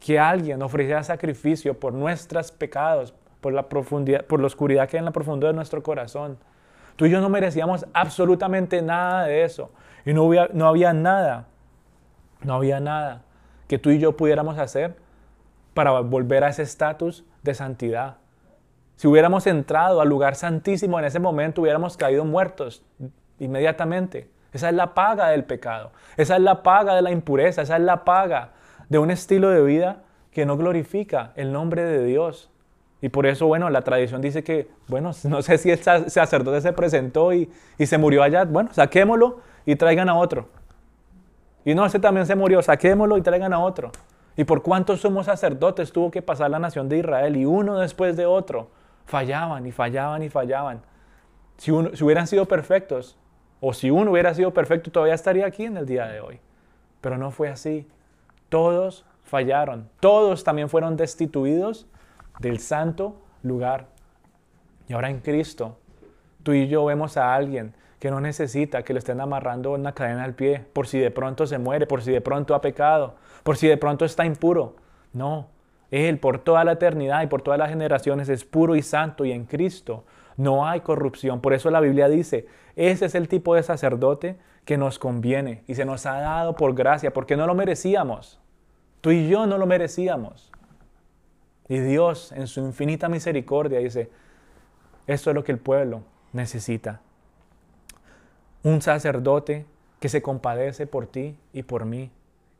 [0.00, 5.00] que alguien ofreciera sacrificio por nuestros pecados, por la, profundidad, por la oscuridad que hay
[5.00, 6.38] en la profundidad de nuestro corazón.
[6.96, 9.70] Tú y yo no merecíamos absolutamente nada de eso.
[10.06, 11.48] Y no había, no había nada
[12.44, 13.22] no había nada
[13.68, 14.96] que tú y yo pudiéramos hacer
[15.74, 18.16] para volver a ese estatus de santidad.
[18.96, 22.82] Si hubiéramos entrado al lugar santísimo en ese momento, hubiéramos caído muertos
[23.38, 24.30] inmediatamente.
[24.52, 25.90] Esa es la paga del pecado.
[26.16, 27.62] Esa es la paga de la impureza.
[27.62, 28.50] Esa es la paga
[28.88, 32.50] de un estilo de vida que no glorifica el nombre de Dios.
[33.02, 36.72] Y por eso, bueno, la tradición dice que, bueno, no sé si el sacerdote se
[36.72, 38.44] presentó y, y se murió allá.
[38.44, 40.48] Bueno, saquémoslo y traigan a otro.
[41.64, 43.90] Y no, ese también se murió, saquémoslo y traigan a otro.
[44.36, 47.36] ¿Y por cuántos somos sacerdotes tuvo que pasar la nación de Israel?
[47.36, 48.68] Y uno después de otro.
[49.06, 50.82] Fallaban y fallaban y fallaban.
[51.56, 53.16] Si, si hubieran sido perfectos,
[53.60, 56.40] o si uno hubiera sido perfecto, todavía estaría aquí en el día de hoy.
[57.00, 57.88] Pero no fue así.
[58.48, 59.88] Todos fallaron.
[60.00, 61.86] Todos también fueron destituidos
[62.40, 63.86] del santo lugar.
[64.88, 65.78] Y ahora en Cristo,
[66.42, 70.24] tú y yo vemos a alguien que no necesita que le estén amarrando una cadena
[70.24, 73.56] al pie por si de pronto se muere, por si de pronto ha pecado, por
[73.56, 74.76] si de pronto está impuro.
[75.14, 75.48] No,
[75.90, 79.32] Él por toda la eternidad y por todas las generaciones es puro y santo y
[79.32, 80.04] en Cristo
[80.36, 81.40] no hay corrupción.
[81.40, 84.36] Por eso la Biblia dice, ese es el tipo de sacerdote
[84.66, 88.38] que nos conviene y se nos ha dado por gracia, porque no lo merecíamos.
[89.00, 90.52] Tú y yo no lo merecíamos.
[91.70, 94.10] Y Dios en su infinita misericordia dice,
[95.06, 96.02] esto es lo que el pueblo
[96.34, 97.00] necesita
[98.64, 99.66] un sacerdote
[100.00, 102.10] que se compadece por ti y por mí.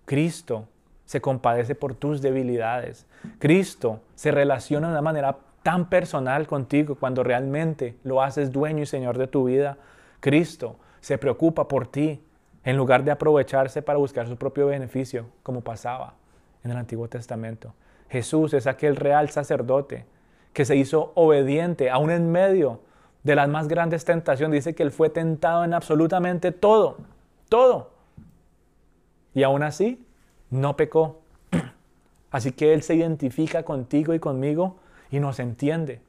[0.05, 0.69] Cristo
[1.07, 3.07] se compadece por tus debilidades.
[3.38, 8.87] Cristo se relaciona de una manera tan personal contigo cuando realmente lo haces dueño y
[8.87, 9.79] señor de tu vida.
[10.21, 12.23] Cristo se preocupa por ti
[12.64, 16.14] en lugar de aprovecharse para buscar su propio beneficio, como pasaba
[16.62, 17.75] en el Antiguo Testamento.
[18.11, 20.05] Jesús es aquel real sacerdote
[20.53, 22.81] que se hizo obediente aún en medio
[23.25, 26.99] de las más grandes tentaciones, dice que él fue tentado en absolutamente todo,
[27.49, 27.91] todo.
[29.35, 30.07] Y aún así,
[30.51, 31.23] no pecó.
[32.31, 34.77] Así que él se identifica contigo y conmigo
[35.11, 36.01] y nos entiende.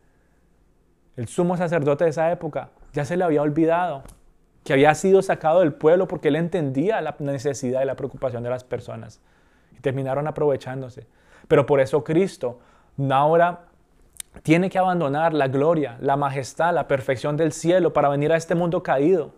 [1.16, 4.04] El sumo sacerdote de esa época ya se le había olvidado
[4.64, 8.50] que había sido sacado del pueblo porque él entendía la necesidad y la preocupación de
[8.50, 9.22] las personas.
[9.78, 11.08] Y terminaron aprovechándose.
[11.48, 12.60] Pero por eso Cristo
[13.12, 13.66] ahora
[14.44, 18.56] tiene que abandonar la gloria, la majestad, la perfección del cielo para venir a este
[18.56, 19.32] mundo caído,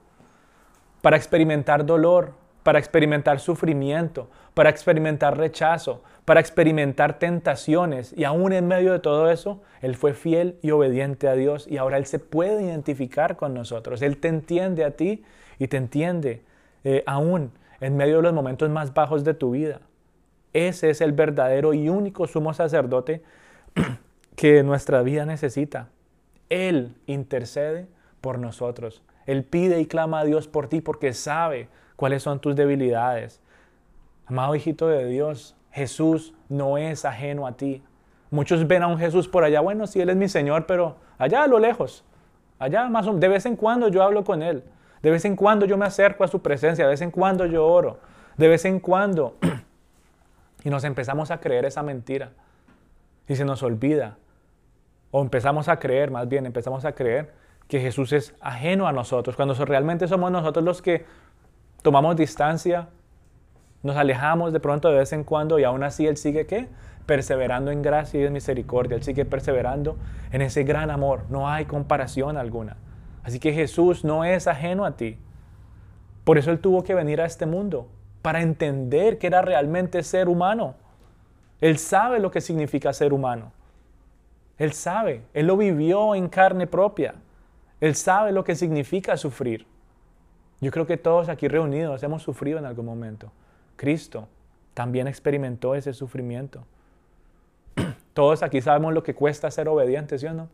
[1.01, 2.33] para experimentar dolor,
[2.63, 8.13] para experimentar sufrimiento, para experimentar rechazo, para experimentar tentaciones.
[8.17, 11.77] Y aún en medio de todo eso, Él fue fiel y obediente a Dios y
[11.77, 14.01] ahora Él se puede identificar con nosotros.
[14.01, 15.23] Él te entiende a ti
[15.59, 16.43] y te entiende
[16.83, 19.79] eh, aún en medio de los momentos más bajos de tu vida.
[20.51, 23.23] Ese es el verdadero y único sumo sacerdote
[24.37, 25.89] que nuestra vida necesita.
[26.49, 27.87] Él intercede
[28.21, 29.01] por nosotros.
[29.25, 33.41] Él pide y clama a Dios por ti porque sabe cuáles son tus debilidades.
[34.27, 37.81] Amado hijito de Dios, Jesús no es ajeno a ti.
[38.29, 41.41] Muchos ven a un Jesús por allá, bueno, sí, Él es mi Señor, pero allá
[41.41, 42.05] a lo lejos,
[42.59, 44.63] allá más o menos, de vez en cuando yo hablo con Él,
[45.01, 47.65] de vez en cuando yo me acerco a su presencia, de vez en cuando yo
[47.65, 47.99] oro,
[48.37, 49.35] de vez en cuando,
[50.63, 52.33] y nos empezamos a creer esa mentira,
[53.27, 54.17] y se nos olvida
[55.17, 57.33] o empezamos a creer, más bien empezamos a creer
[57.67, 61.05] que Jesús es ajeno a nosotros, cuando realmente somos nosotros los que
[61.81, 62.89] tomamos distancia,
[63.81, 66.67] nos alejamos de pronto de vez en cuando y aún así Él sigue qué?
[67.07, 69.97] Perseverando en gracia y en misericordia, Él sigue perseverando
[70.31, 72.77] en ese gran amor, no hay comparación alguna.
[73.23, 75.17] Así que Jesús no es ajeno a ti.
[76.25, 77.87] Por eso Él tuvo que venir a este mundo,
[78.21, 80.75] para entender que era realmente ser humano.
[81.59, 83.56] Él sabe lo que significa ser humano.
[84.57, 87.15] Él sabe, Él lo vivió en carne propia.
[87.79, 89.65] Él sabe lo que significa sufrir.
[90.59, 93.31] Yo creo que todos aquí reunidos hemos sufrido en algún momento.
[93.75, 94.27] Cristo
[94.73, 96.65] también experimentó ese sufrimiento.
[98.13, 100.49] Todos aquí sabemos lo que cuesta ser obedientes, ¿sí o no?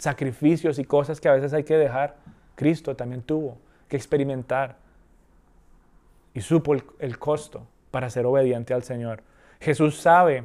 [0.00, 2.16] sacrificios y cosas que a veces hay que dejar,
[2.56, 4.76] Cristo también tuvo que experimentar
[6.32, 9.22] y supo el, costo para ser obediente al Señor.
[9.60, 10.44] Jesús sabe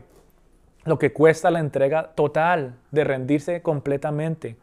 [0.86, 4.56] lo que cuesta la entrega total de rendirse completamente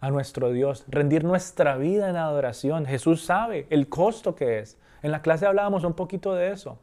[0.00, 2.84] a nuestro Dios, rendir nuestra vida en adoración.
[2.84, 4.76] Jesús sabe el costo que es.
[5.02, 6.78] En la clase hablábamos un poquito de eso.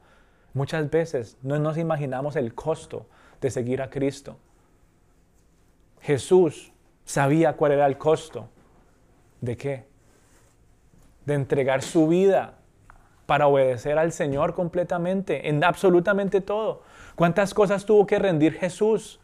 [0.54, 3.06] Muchas veces no nos imaginamos el costo
[3.42, 4.38] de seguir a Cristo.
[6.02, 6.72] Jesús
[7.06, 8.48] sabía cuál era el costo.
[9.42, 9.86] ¿De qué?
[11.26, 12.56] De entregar su vida
[13.32, 16.82] para obedecer al Señor completamente, en absolutamente todo.
[17.16, 19.22] ¿Cuántas cosas tuvo que rendir Jesús?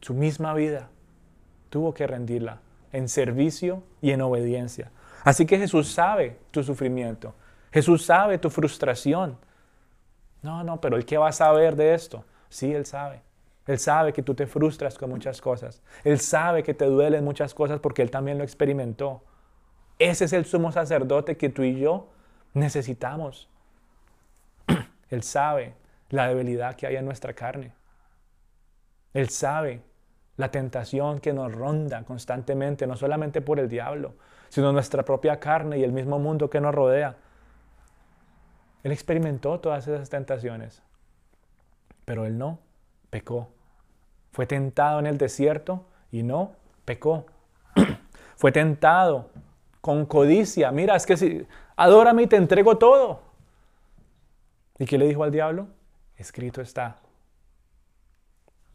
[0.00, 0.88] Su misma vida
[1.68, 4.90] tuvo que rendirla en servicio y en obediencia.
[5.24, 7.34] Así que Jesús sabe tu sufrimiento.
[7.70, 9.36] Jesús sabe tu frustración.
[10.40, 12.24] No, no, pero ¿el qué va a saber de esto?
[12.48, 13.20] Sí, Él sabe.
[13.66, 15.82] Él sabe que tú te frustras con muchas cosas.
[16.02, 19.22] Él sabe que te duelen muchas cosas porque Él también lo experimentó.
[20.10, 22.08] Ese es el sumo sacerdote que tú y yo
[22.54, 23.48] necesitamos.
[25.10, 25.76] Él sabe
[26.10, 27.72] la debilidad que hay en nuestra carne.
[29.14, 29.80] Él sabe
[30.36, 34.16] la tentación que nos ronda constantemente, no solamente por el diablo,
[34.48, 37.14] sino nuestra propia carne y el mismo mundo que nos rodea.
[38.82, 40.82] Él experimentó todas esas tentaciones,
[42.04, 42.58] pero él no
[43.08, 43.50] pecó.
[44.32, 47.26] Fue tentado en el desierto y no pecó.
[48.36, 49.30] Fue tentado
[49.82, 50.72] con codicia.
[50.72, 53.20] Mira, es que si adórame y te entrego todo.
[54.78, 55.66] ¿Y qué le dijo al diablo?
[56.16, 56.96] Escrito está.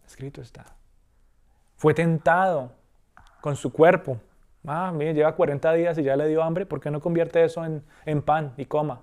[0.05, 0.65] Escrito está.
[1.77, 2.71] Fue tentado
[3.41, 4.19] con su cuerpo.
[4.65, 6.65] Ah, mire, lleva 40 días y ya le dio hambre.
[6.65, 9.01] ¿Por qué no convierte eso en, en pan y coma?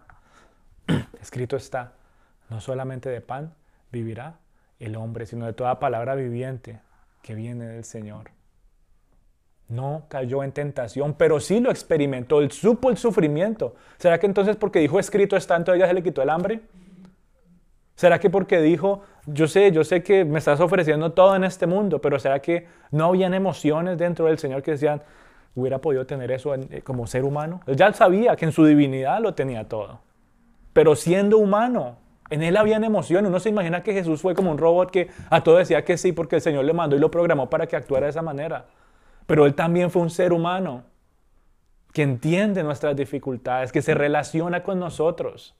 [1.20, 1.92] Escrito está.
[2.50, 3.54] No solamente de pan
[3.90, 4.36] vivirá,
[4.78, 6.80] el hombre, sino de toda palabra viviente
[7.22, 8.33] que viene del Señor.
[9.74, 13.74] No cayó en tentación, pero sí lo experimentó, él supo el sufrimiento.
[13.98, 16.60] ¿Será que entonces porque dijo escrito está, entonces ya se le quitó el hambre?
[17.96, 21.66] ¿Será que porque dijo, yo sé, yo sé que me estás ofreciendo todo en este
[21.66, 25.02] mundo, pero será que no habían emociones dentro del Señor que decían,
[25.54, 27.60] hubiera podido tener eso eh, como ser humano?
[27.66, 30.00] Él ya sabía que en su divinidad lo tenía todo,
[30.72, 31.96] pero siendo humano,
[32.30, 33.28] en él habían emociones.
[33.28, 36.12] Uno se imagina que Jesús fue como un robot que a todo decía que sí
[36.12, 38.66] porque el Señor le mandó y lo programó para que actuara de esa manera.
[39.26, 40.84] Pero él también fue un ser humano
[41.92, 45.54] que entiende nuestras dificultades, que se relaciona con nosotros,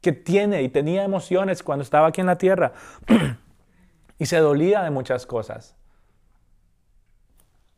[0.00, 2.72] que tiene y tenía emociones cuando estaba aquí en la tierra
[4.18, 5.74] y se dolía de muchas cosas.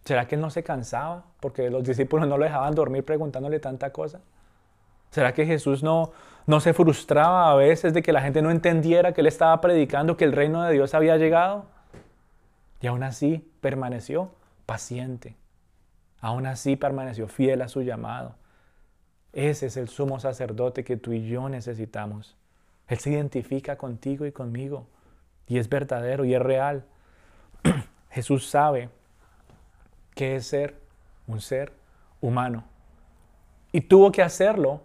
[0.04, 3.90] ¿Será que él no se cansaba porque los discípulos no lo dejaban dormir preguntándole tanta
[3.90, 4.20] cosa?
[5.10, 6.12] ¿Será que Jesús no,
[6.46, 10.16] no se frustraba a veces de que la gente no entendiera que él estaba predicando
[10.18, 11.64] que el reino de Dios había llegado?
[12.82, 14.30] Y aún así permaneció
[14.68, 15.34] paciente.
[16.20, 18.34] Aún así permaneció fiel a su llamado.
[19.32, 22.36] Ese es el sumo sacerdote que tú y yo necesitamos.
[22.86, 24.86] Él se identifica contigo y conmigo.
[25.46, 26.84] Y es verdadero y es real.
[28.10, 28.90] Jesús sabe
[30.14, 30.78] que es ser
[31.26, 31.72] un ser
[32.20, 32.64] humano.
[33.72, 34.82] Y tuvo que hacerlo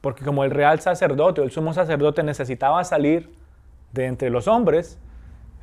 [0.00, 3.34] porque como el real sacerdote o el sumo sacerdote necesitaba salir
[3.92, 4.96] de entre los hombres,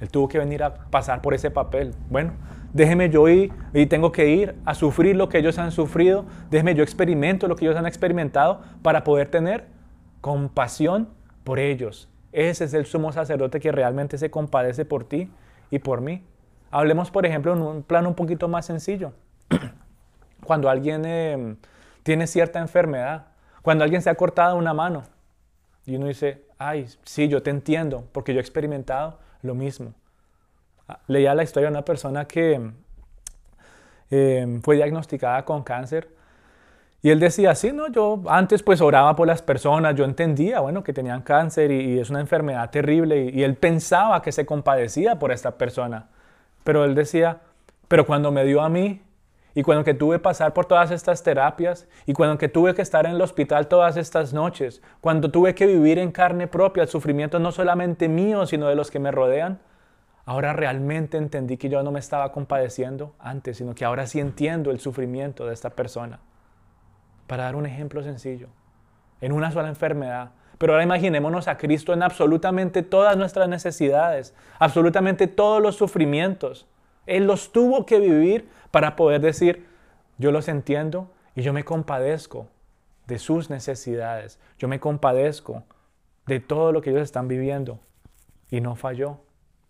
[0.02, 1.94] él tuvo que venir a pasar por ese papel.
[2.10, 2.34] Bueno,
[2.76, 6.76] déjeme yo ir y tengo que ir a sufrir lo que ellos han sufrido, déjeme
[6.76, 9.66] yo experimento lo que ellos han experimentado para poder tener
[10.20, 11.08] compasión
[11.46, 12.10] por ellos.
[12.34, 15.32] Ese es el sumo sacerdote que realmente se compadece por ti
[15.72, 16.26] y por mí.
[16.70, 19.14] Hablemos, por ejemplo, en un plano un poquito más sencillo.
[20.46, 21.56] Cuando alguien eh,
[22.04, 23.28] tiene cierta enfermedad,
[23.62, 25.04] cuando alguien se ha cortado una mano
[25.88, 29.96] y uno dice, ay, sí, yo te entiendo, porque yo he experimentado lo mismo.
[31.08, 32.62] Leía la historia de una persona que
[34.10, 36.16] em, fue diagnosticada con cáncer
[37.06, 40.84] y él decía, sí, no, yo antes pues oraba por las personas, yo entendía, bueno,
[40.84, 45.32] que tenían cáncer y, es una enfermedad terrible y él pensaba que se compadecía por
[45.32, 46.08] esta persona.
[46.64, 47.42] Pero él decía,
[47.88, 49.04] pero cuando me dio a mí,
[49.54, 52.82] y cuando que tuve que pasar por todas estas terapias, y cuando que tuve que
[52.82, 56.90] estar en el hospital todas estas noches, cuando tuve que vivir en carne propia el
[56.90, 59.60] sufrimiento no solamente mío, sino de los que me rodean,
[60.26, 64.72] ahora realmente entendí que yo no me estaba compadeciendo antes, sino que ahora sí entiendo
[64.72, 66.20] el sufrimiento de esta persona.
[67.28, 68.50] Para dar un ejemplo sencillo,
[69.22, 70.32] en una sola enfermedad.
[70.58, 76.68] Pero ahora imaginémonos a Cristo en absolutamente todas nuestras necesidades, absolutamente todos los sufrimientos.
[77.06, 79.68] Él los tuvo que vivir para poder decir,
[80.18, 82.48] yo los entiendo y yo me compadezco
[83.06, 84.40] de sus necesidades.
[84.58, 85.64] Yo me compadezco
[86.26, 87.80] de todo lo que ellos están viviendo.
[88.50, 89.20] Y no falló,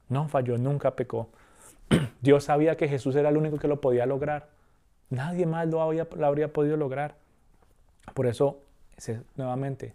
[0.09, 1.29] no falló, nunca pecó.
[2.21, 4.49] Dios sabía que Jesús era el único que lo podía lograr.
[5.09, 7.15] Nadie más lo, lo habría podido lograr.
[8.13, 8.59] Por eso,
[9.35, 9.93] nuevamente,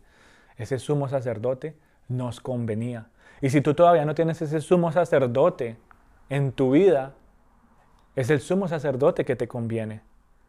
[0.57, 1.77] ese sumo sacerdote
[2.09, 3.07] nos convenía.
[3.41, 5.77] Y si tú todavía no tienes ese sumo sacerdote
[6.29, 7.15] en tu vida,
[8.17, 10.03] es el sumo sacerdote que te conviene,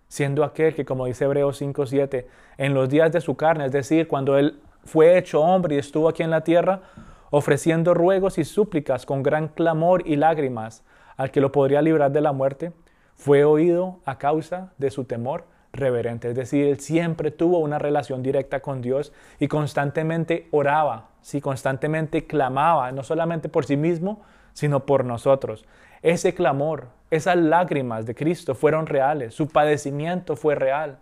[0.07, 2.25] siendo aquel que, como dice Hebreos 5.7,
[2.57, 6.09] en los días de su carne, es decir, cuando Él fue hecho hombre y estuvo
[6.09, 6.81] aquí en la tierra,
[7.31, 10.83] ofreciendo ruegos y súplicas con gran clamor y lágrimas
[11.17, 12.73] al que lo podría librar de la muerte,
[13.15, 16.29] fue oído a causa de su temor reverente.
[16.29, 21.41] Es decir, él siempre tuvo una relación directa con Dios y constantemente oraba, ¿sí?
[21.41, 24.21] constantemente clamaba, no solamente por sí mismo,
[24.53, 25.65] sino por nosotros.
[26.01, 30.97] Ese clamor, esas lágrimas de Cristo fueron reales, su padecimiento fue real.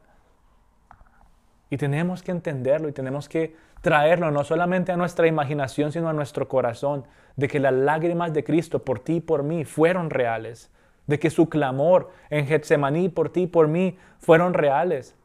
[1.70, 6.14] Y tenemos que entenderlo y tenemos que traerlo no solamente a nuestra imaginación, sino a
[6.14, 7.06] nuestro corazón,
[7.36, 10.72] de que las lágrimas de Cristo por ti y por mí fueron reales,
[11.08, 15.16] de que su clamor en Getsemaní por ti y por mí fueron reales.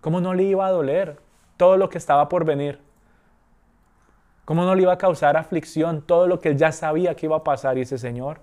[0.00, 1.18] ¿Cómo no le iba a doler
[1.56, 2.80] todo lo que estaba por venir?
[4.44, 7.36] ¿Cómo no le iba a causar aflicción todo lo que él ya sabía que iba
[7.36, 7.76] a pasar?
[7.76, 8.40] Y dice, Señor,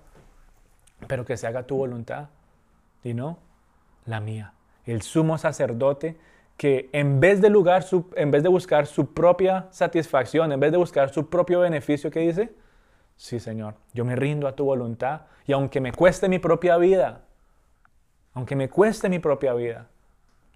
[1.06, 2.28] pero que se haga tu voluntad
[3.04, 3.38] y no
[4.06, 4.54] la mía.
[4.86, 6.18] El sumo sacerdote
[6.58, 7.84] que en vez de, lugar,
[8.16, 12.18] en vez de buscar su propia satisfacción, en vez de buscar su propio beneficio, ¿qué
[12.20, 12.52] dice?
[13.16, 17.22] Sí, Señor, yo me rindo a tu voluntad y aunque me cueste mi propia vida,
[18.34, 19.86] aunque me cueste mi propia vida,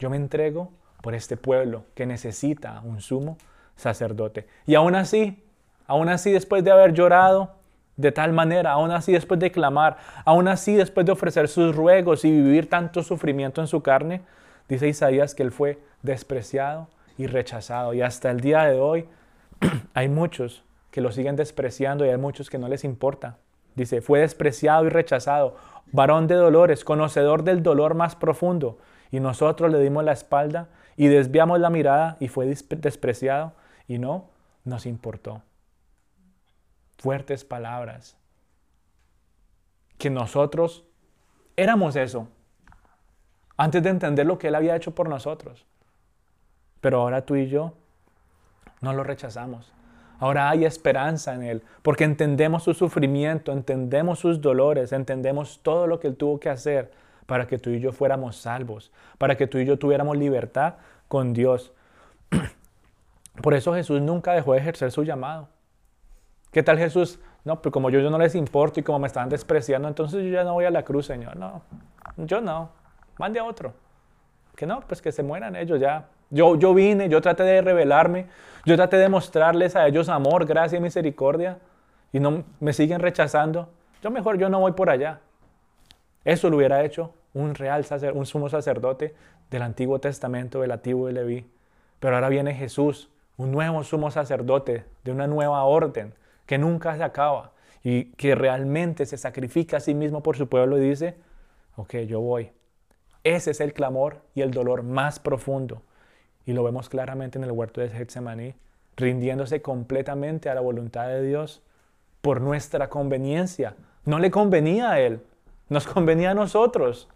[0.00, 0.72] yo me entrego
[1.02, 3.38] por este pueblo que necesita un sumo
[3.76, 4.48] sacerdote.
[4.66, 5.44] Y aún así,
[5.86, 7.54] aún así después de haber llorado
[7.96, 12.24] de tal manera, aún así después de clamar, aún así después de ofrecer sus ruegos
[12.24, 14.22] y vivir tanto sufrimiento en su carne,
[14.72, 17.92] dice Isaías que él fue despreciado y rechazado.
[17.94, 19.06] Y hasta el día de hoy
[19.94, 23.38] hay muchos que lo siguen despreciando y hay muchos que no les importa.
[23.74, 25.56] Dice, fue despreciado y rechazado,
[25.92, 28.78] varón de dolores, conocedor del dolor más profundo.
[29.10, 33.52] Y nosotros le dimos la espalda y desviamos la mirada y fue despreciado
[33.86, 34.30] y no
[34.64, 35.42] nos importó.
[36.98, 38.16] Fuertes palabras.
[39.98, 40.84] Que nosotros
[41.56, 42.28] éramos eso
[43.62, 45.64] antes de entender lo que Él había hecho por nosotros.
[46.80, 47.74] Pero ahora tú y yo
[48.80, 49.72] no lo rechazamos.
[50.18, 56.00] Ahora hay esperanza en Él, porque entendemos su sufrimiento, entendemos sus dolores, entendemos todo lo
[56.00, 56.90] que Él tuvo que hacer
[57.26, 60.74] para que tú y yo fuéramos salvos, para que tú y yo tuviéramos libertad
[61.06, 61.72] con Dios.
[63.42, 65.48] Por eso Jesús nunca dejó de ejercer su llamado.
[66.50, 67.20] ¿Qué tal Jesús?
[67.44, 70.30] No, pero como yo, yo no les importo y como me están despreciando, entonces yo
[70.30, 71.36] ya no voy a la cruz, Señor.
[71.36, 71.62] No,
[72.16, 72.81] yo no.
[73.22, 73.72] Mande a otro.
[74.56, 76.08] Que no, pues que se mueran ellos ya.
[76.30, 78.26] Yo, yo vine, yo traté de revelarme,
[78.64, 81.58] yo traté de mostrarles a ellos amor, gracia y misericordia
[82.12, 83.68] y no me siguen rechazando.
[84.02, 85.20] Yo mejor yo no voy por allá.
[86.24, 89.14] Eso lo hubiera hecho un real sacer, un sumo sacerdote
[89.50, 91.46] del Antiguo Testamento, del Antiguo de Leví.
[92.00, 96.12] Pero ahora viene Jesús, un nuevo sumo sacerdote de una nueva orden
[96.44, 97.52] que nunca se acaba
[97.84, 101.14] y que realmente se sacrifica a sí mismo por su pueblo y dice,
[101.76, 102.50] ok, yo voy.
[103.24, 105.82] Ese es el clamor y el dolor más profundo
[106.44, 108.54] y lo vemos claramente en el huerto de Getsemaní,
[108.96, 111.62] rindiéndose completamente a la voluntad de Dios
[112.20, 113.76] por nuestra conveniencia.
[114.04, 115.22] No le convenía a Él,
[115.68, 117.08] nos convenía a nosotros.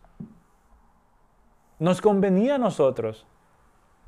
[1.78, 3.26] Nos convenía a nosotros.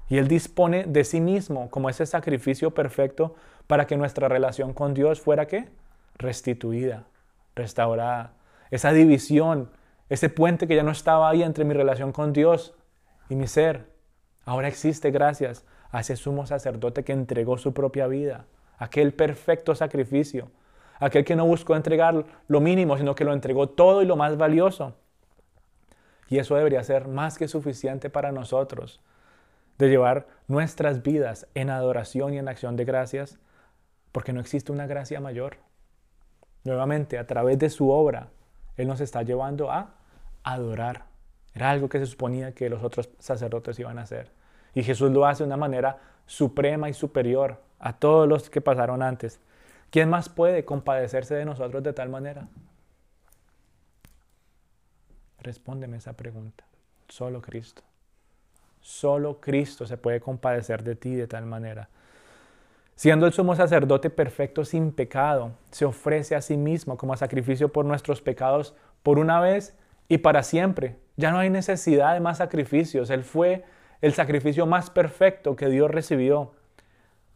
[0.09, 3.35] Y Él dispone de sí mismo como ese sacrificio perfecto
[3.67, 5.69] para que nuestra relación con Dios fuera qué?
[6.17, 7.05] Restituida,
[7.55, 8.33] restaurada.
[8.71, 9.71] Esa división,
[10.09, 12.75] ese puente que ya no estaba ahí entre mi relación con Dios
[13.29, 13.99] y mi ser,
[14.49, 18.47] Ahora existe gracias a ese sumo sacerdote que entregó su propia vida,
[18.79, 20.51] aquel perfecto sacrificio,
[21.01, 24.39] aquel que no buscó entregar lo mínimo, sino que lo entregó todo y lo más
[24.39, 24.97] valioso.
[26.31, 29.03] Y eso debería ser más que suficiente para nosotros,
[29.77, 33.39] de llevar nuestras vidas en adoración y en acción de gracias,
[34.13, 35.59] porque no existe una gracia mayor.
[36.65, 38.31] Nuevamente, a través de su obra,
[38.79, 39.98] Él nos está llevando a
[40.53, 41.05] adorar.
[41.55, 44.31] Era algo que se suponía que los otros sacerdotes iban a hacer.
[44.75, 49.03] Y Jesús lo hace de una manera suprema y superior a todos los que pasaron
[49.03, 49.41] antes.
[49.91, 52.47] ¿Quién más puede compadecerse de nosotros de tal manera?
[55.41, 56.65] Respóndeme esa pregunta.
[57.09, 57.83] Solo Cristo.
[58.81, 61.89] Solo Cristo se puede compadecer de ti de tal manera.
[62.97, 67.85] Siendo el sumo sacerdote perfecto sin pecado, se ofrece a sí mismo como sacrificio por
[67.85, 69.75] nuestros pecados por una vez
[70.09, 70.97] y para siempre.
[71.17, 73.11] Ya no hay necesidad de más sacrificios.
[73.11, 73.65] Él fue
[74.01, 76.53] el sacrificio más perfecto que Dios recibió.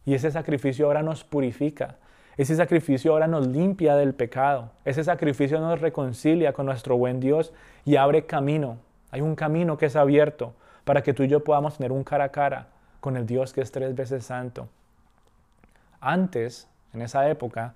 [0.05, 1.97] Y ese sacrificio ahora nos purifica.
[2.35, 4.71] Ese sacrificio ahora nos limpia del pecado.
[4.85, 7.53] Ese sacrificio nos reconcilia con nuestro buen Dios
[7.85, 8.77] y abre camino.
[9.11, 10.53] Hay un camino que es abierto
[10.83, 12.67] para que tú y yo podamos tener un cara a cara
[12.99, 14.67] con el Dios que es tres veces santo.
[16.01, 17.73] Antes, en esa época,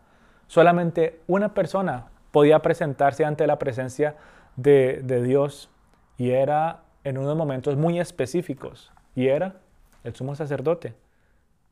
[0.47, 4.15] solamente una persona podía presentarse ante la presencia
[4.57, 5.69] de, de Dios
[6.17, 9.55] y era en unos momentos muy específicos y era
[10.03, 10.93] el sumo sacerdote.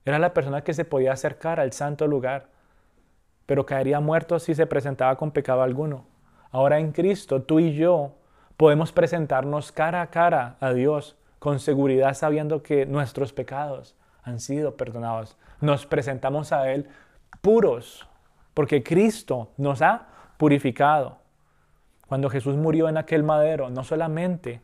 [0.05, 2.47] Era la persona que se podía acercar al santo lugar,
[3.45, 6.05] pero caería muerto si se presentaba con pecado alguno.
[6.51, 8.15] Ahora en Cristo, tú y yo
[8.55, 14.77] podemos presentarnos cara a cara a Dios con seguridad sabiendo que nuestros pecados han sido
[14.77, 15.37] perdonados.
[15.59, 16.87] Nos presentamos a Él
[17.41, 18.07] puros,
[18.53, 20.07] porque Cristo nos ha
[20.37, 21.17] purificado.
[22.07, 24.61] Cuando Jesús murió en aquel madero, no solamente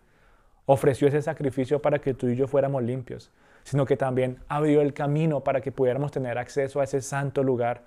[0.66, 3.32] ofreció ese sacrificio para que tú y yo fuéramos limpios,
[3.64, 7.84] sino que también abrió el camino para que pudiéramos tener acceso a ese santo lugar.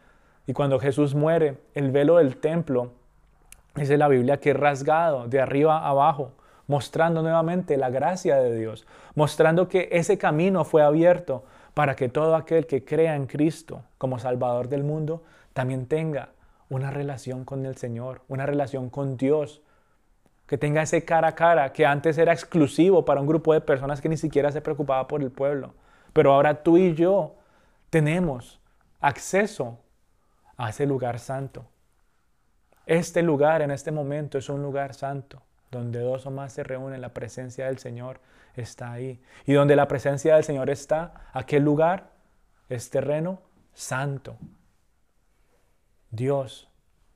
[0.47, 2.93] Y cuando Jesús muere, el velo del templo,
[3.75, 6.33] dice la Biblia, que es rasgado de arriba abajo,
[6.67, 11.45] mostrando nuevamente la gracia de Dios, mostrando que ese camino fue abierto
[11.75, 16.31] para que todo aquel que crea en Cristo como Salvador del mundo también tenga
[16.75, 19.63] una relación con el Señor, una relación con Dios,
[20.47, 24.01] que tenga ese cara a cara que antes era exclusivo para un grupo de personas
[24.01, 25.75] que ni siquiera se preocupaba por el pueblo.
[26.13, 27.37] Pero ahora tú y yo
[27.91, 28.61] tenemos
[29.01, 29.79] acceso
[30.57, 31.65] a ese lugar santo.
[32.87, 37.01] Este lugar en este momento es un lugar santo, donde dos o más se reúnen,
[37.01, 38.21] la presencia del Señor
[38.55, 39.21] está ahí.
[39.47, 42.11] Y donde la presencia del Señor está, aquel lugar
[42.69, 43.41] es terreno
[43.73, 44.37] santo.
[46.15, 46.69] Dios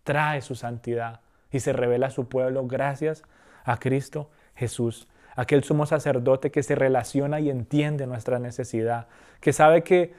[0.05, 1.21] trae su santidad
[1.51, 3.25] y se revela a su pueblo gracias
[3.65, 9.07] a Cristo Jesús, aquel sumo sacerdote que se relaciona y entiende nuestra necesidad,
[9.41, 10.15] que sabe que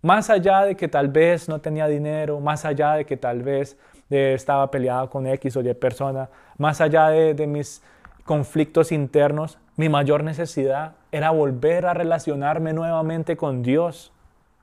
[0.00, 3.76] más allá de que tal vez no tenía dinero, más allá de que tal vez
[4.10, 7.82] eh, estaba peleado con X o Y persona, más allá de, de mis
[8.24, 14.12] conflictos internos, mi mayor necesidad era volver a relacionarme nuevamente con Dios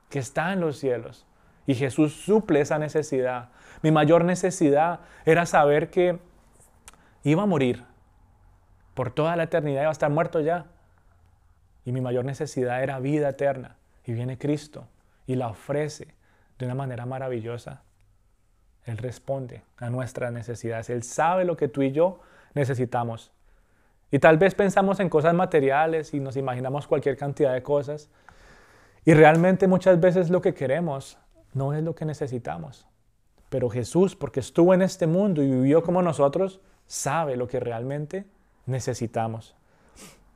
[0.08, 1.26] que está en los cielos.
[1.66, 3.50] Y Jesús suple esa necesidad.
[3.82, 6.18] Mi mayor necesidad era saber que
[7.24, 7.84] iba a morir.
[8.94, 10.66] Por toda la eternidad iba a estar muerto ya.
[11.84, 13.76] Y mi mayor necesidad era vida eterna.
[14.04, 14.86] Y viene Cristo
[15.26, 16.14] y la ofrece
[16.58, 17.82] de una manera maravillosa.
[18.84, 20.90] Él responde a nuestras necesidades.
[20.90, 22.20] Él sabe lo que tú y yo
[22.54, 23.32] necesitamos.
[24.10, 28.08] Y tal vez pensamos en cosas materiales y nos imaginamos cualquier cantidad de cosas.
[29.04, 31.18] Y realmente muchas veces lo que queremos
[31.56, 32.86] no es lo que necesitamos.
[33.48, 38.26] Pero Jesús, porque estuvo en este mundo y vivió como nosotros, sabe lo que realmente
[38.66, 39.56] necesitamos.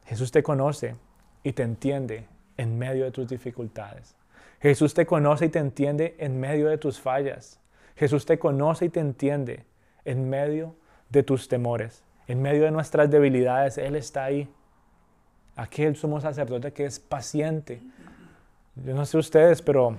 [0.06, 0.96] Jesús te conoce
[1.42, 4.16] y te entiende en medio de tus dificultades.
[4.60, 7.60] Jesús te conoce y te entiende en medio de tus fallas.
[7.96, 9.66] Jesús te conoce y te entiende
[10.06, 10.74] en medio
[11.10, 13.76] de tus temores, en medio de nuestras debilidades.
[13.76, 14.48] Él está ahí.
[15.54, 17.82] Aquel sumo sacerdote que es paciente.
[18.74, 19.98] Yo no sé ustedes, pero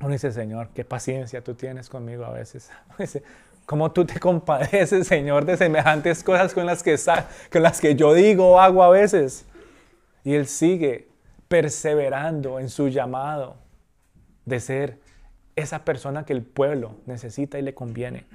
[0.00, 2.70] uno dice, Señor, qué paciencia tú tienes conmigo a veces.
[3.66, 6.96] ¿Cómo tú te compadeces, Señor, de semejantes cosas con las que,
[7.52, 9.46] con las que yo digo o hago a veces?
[10.24, 11.08] Y Él sigue
[11.48, 13.56] perseverando en su llamado
[14.46, 14.98] de ser
[15.54, 18.26] esa persona que el pueblo necesita y le conviene.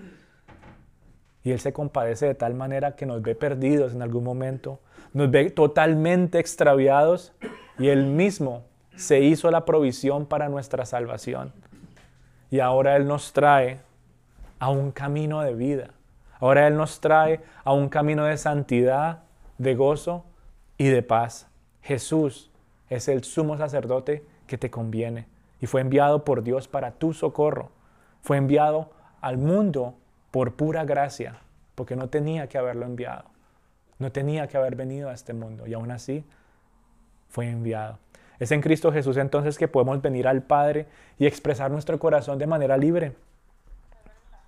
[1.44, 4.80] Y Él se compadece de tal manera que nos ve perdidos en algún momento,
[5.14, 7.34] nos ve totalmente extraviados
[7.80, 8.64] y Él mismo
[8.96, 11.54] se hizo la provisión para nuestra salvación.
[12.50, 13.80] Y ahora Él nos trae
[14.60, 15.90] a un camino de vida.
[16.40, 19.24] Ahora Él nos trae a un camino de santidad,
[19.58, 20.26] de gozo
[20.78, 21.48] y de paz.
[21.82, 22.52] Jesús
[22.90, 25.28] es el sumo sacerdote que te conviene
[25.60, 27.72] y fue enviado por Dios para tu socorro.
[28.22, 28.92] Fue enviado
[29.22, 29.96] al mundo
[30.32, 31.38] por pura gracia,
[31.76, 33.26] porque no tenía que haberlo enviado.
[33.98, 36.26] No tenía que haber venido a este mundo y aún así
[37.30, 37.98] fue enviado.
[38.40, 42.48] Es en Cristo Jesús entonces que podemos venir al Padre y expresar nuestro corazón de
[42.48, 43.14] manera libre.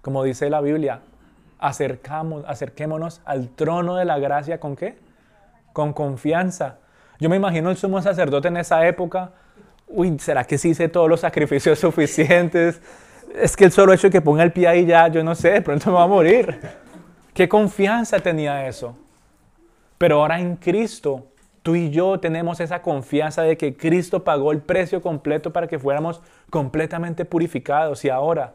[0.01, 1.01] Como dice la Biblia,
[1.59, 4.97] acercamos, acerquémonos al trono de la gracia con qué?
[5.73, 6.77] Con confianza.
[7.19, 9.31] Yo me imagino el sumo sacerdote en esa época.
[9.87, 12.81] Uy, ¿será que sí hice todos los sacrificios suficientes?
[13.35, 15.51] Es que el solo hecho de que ponga el pie ahí ya, yo no sé,
[15.51, 16.59] de pronto me va a morir.
[17.33, 18.97] ¿Qué confianza tenía eso?
[19.97, 21.27] Pero ahora en Cristo
[21.67, 25.77] Tú y yo tenemos esa confianza de que Cristo pagó el precio completo para que
[25.77, 28.53] fuéramos completamente purificados y ahora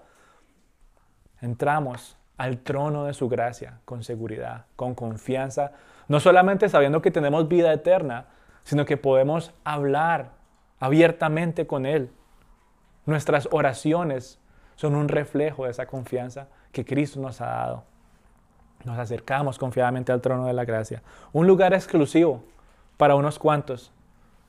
[1.42, 5.72] entramos al trono de su gracia con seguridad, con confianza,
[6.08, 8.28] no solamente sabiendo que tenemos vida eterna,
[8.62, 10.30] sino que podemos hablar
[10.80, 12.10] abiertamente con Él.
[13.04, 14.38] Nuestras oraciones
[14.74, 17.84] son un reflejo de esa confianza que Cristo nos ha dado.
[18.86, 21.02] Nos acercamos confiadamente al trono de la gracia.
[21.34, 22.42] Un lugar exclusivo
[22.96, 23.92] para unos cuantos.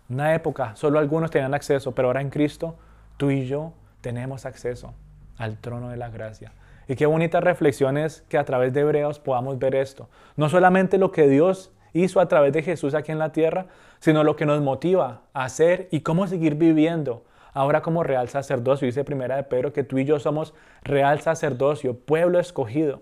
[0.09, 2.75] Una época, solo algunos tenían acceso, pero ahora en Cristo,
[3.17, 4.93] tú y yo tenemos acceso
[5.37, 6.51] al trono de la gracia.
[6.87, 10.09] Y qué bonita reflexión es que a través de Hebreos podamos ver esto.
[10.35, 13.67] No solamente lo que Dios hizo a través de Jesús aquí en la tierra,
[13.99, 17.23] sino lo que nos motiva a hacer y cómo seguir viviendo
[17.53, 18.85] ahora como real sacerdocio.
[18.85, 23.01] Dice primera de Pedro que tú y yo somos real sacerdocio, pueblo escogido.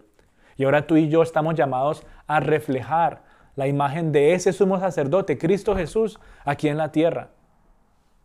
[0.58, 3.24] Y ahora tú y yo estamos llamados a reflejar
[3.56, 7.30] la imagen de ese sumo sacerdote, Cristo Jesús, aquí en la tierra.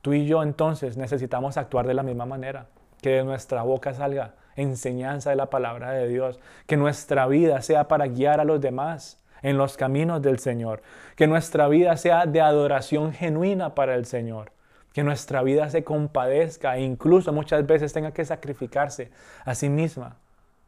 [0.02, 2.66] Tú y yo entonces necesitamos actuar de la misma manera,
[3.02, 7.88] que de nuestra boca salga enseñanza de la palabra de Dios, que nuestra vida sea
[7.88, 10.82] para guiar a los demás en los caminos del Señor,
[11.14, 14.52] que nuestra vida sea de adoración genuina para el Señor,
[14.92, 19.10] que nuestra vida se compadezca e incluso muchas veces tenga que sacrificarse
[19.44, 20.16] a sí misma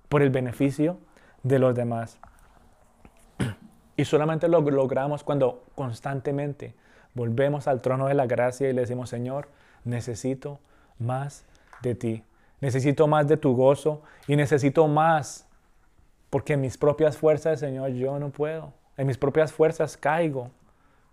[0.09, 0.99] por el beneficio
[1.43, 2.21] de los demás.
[3.99, 6.73] Y solamente lo logramos cuando constantemente
[7.15, 9.49] volvemos al trono de la gracia y le decimos, Señor,
[9.83, 10.61] necesito
[11.01, 11.45] más
[11.83, 12.25] de ti.
[12.61, 15.49] Necesito más de tu gozo y necesito más
[16.31, 18.73] porque en mis propias fuerzas, Señor, yo no puedo.
[18.97, 20.53] En mis propias fuerzas caigo.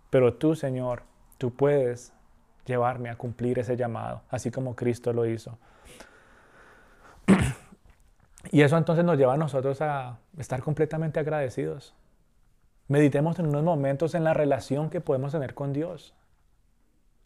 [0.08, 1.02] Pero tú, Señor,
[1.38, 2.12] tú puedes
[2.66, 5.58] llevarme a cumplir ese llamado, así como Cristo lo hizo.
[8.52, 11.96] Y eso entonces nos lleva a nosotros a estar completamente agradecidos.
[12.88, 16.14] Meditemos en unos momentos en la relación que podemos tener con Dios.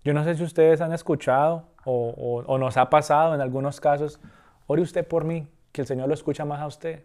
[0.02, 4.20] Yo no sé si ustedes han escuchado o, nos ha pasado en algunos casos,
[4.66, 7.04] ore usted por mí, que el Señor lo escucha más a usted.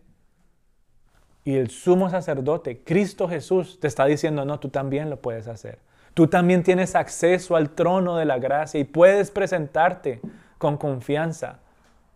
[1.43, 5.79] Y el sumo sacerdote, Cristo Jesús, te está diciendo, no, tú también lo puedes hacer.
[6.13, 10.21] Tú también tienes acceso al trono de la gracia y puedes presentarte
[10.57, 11.59] con confianza,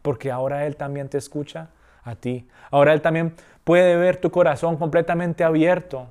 [0.02, 1.70] porque ahora Él también te escucha
[2.04, 2.48] a ti.
[2.72, 3.36] Ahora Él también
[3.66, 6.08] puede ver tu corazón completamente abierto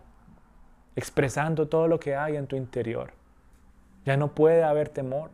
[0.99, 3.13] expresando todo lo que hay en tu interior.
[4.05, 5.31] Ya no puede haber temor.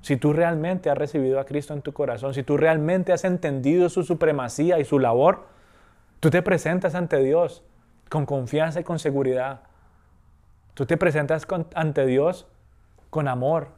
[0.00, 3.88] Si tú realmente has recibido a Cristo en tu corazón, si tú realmente has entendido
[3.90, 5.46] su supremacía y su labor,
[6.20, 7.62] tú te presentas ante Dios
[8.08, 9.60] con confianza y con seguridad.
[10.74, 12.46] Tú te presentas ante Dios
[13.10, 13.68] con amor.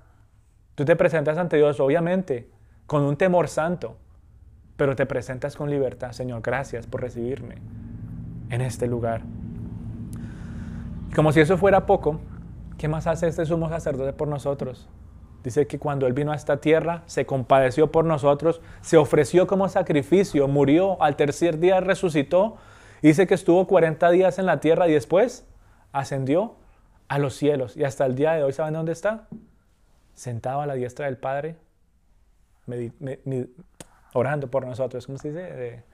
[0.74, 2.48] Tú te presentas ante Dios, obviamente,
[2.86, 3.96] con un temor santo,
[4.76, 6.12] pero te presentas con libertad.
[6.12, 7.56] Señor, gracias por recibirme
[8.50, 9.22] en este lugar.
[11.10, 12.20] Y como si eso fuera poco,
[12.76, 14.88] ¿qué más hace este sumo sacerdote por nosotros?
[15.42, 19.68] Dice que cuando Él vino a esta tierra, se compadeció por nosotros, se ofreció como
[19.68, 22.56] sacrificio, murió, al tercer día resucitó.
[23.02, 25.46] Dice que estuvo 40 días en la tierra y después
[25.92, 26.56] ascendió
[27.06, 27.76] a los cielos.
[27.76, 29.28] Y hasta el día de hoy, ¿saben dónde está?
[30.14, 31.56] Sentado a la diestra del Padre,
[34.12, 35.06] orando por nosotros.
[35.06, 35.84] ¿Cómo se dice?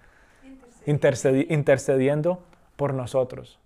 [0.86, 2.42] intercediendo
[2.76, 3.58] por nosotros.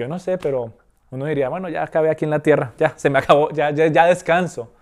[0.00, 0.72] Yo no sé, pero
[1.10, 4.06] uno diría, bueno, ya acabé aquí en la tierra, ya se me acabó, ya, ya,
[4.06, 4.72] descanso.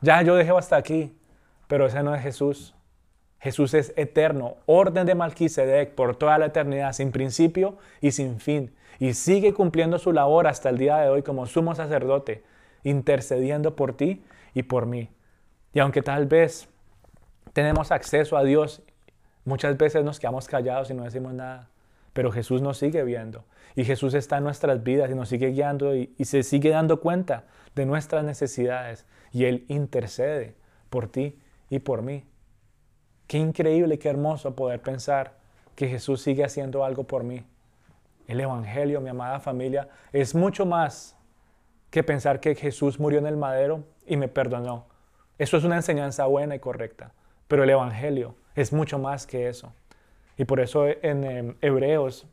[0.00, 1.14] Ya yo dejé hasta aquí.
[1.66, 2.74] Pero ese no es Jesús.
[3.40, 8.74] Jesús es eterno, orden de Malquisedec por toda la eternidad, sin principio y sin fin.
[8.98, 12.42] Y sigue cumpliendo su labor hasta el día de hoy como sumo sacerdote,
[12.84, 14.24] intercediendo por ti
[14.54, 15.10] y por mí.
[15.74, 16.70] Y aunque tal vez
[17.52, 18.80] tenemos acceso a Dios,
[19.44, 21.68] muchas veces nos quedamos callados y no decimos nada.
[22.12, 23.44] Pero Jesús nos sigue viendo
[23.74, 27.44] y Jesús está en nuestras vidas y nos sigue guiando y, se sigue dando cuenta
[27.74, 30.56] de nuestras necesidades y Él intercede
[30.90, 31.38] por ti
[31.70, 32.24] y por mí.
[33.26, 35.36] Qué increíble qué hermoso poder pensar
[35.76, 37.44] que Jesús sigue haciendo algo por mí.
[38.26, 41.16] El Evangelio, mi amada familia, es mucho más
[41.90, 44.86] que pensar que Jesús murió en el madero y me perdonó.
[45.38, 47.12] Eso es una enseñanza buena y correcta,
[47.46, 49.72] pero el Evangelio es mucho más que eso.
[50.38, 52.26] Y por eso en, em, Hebreos,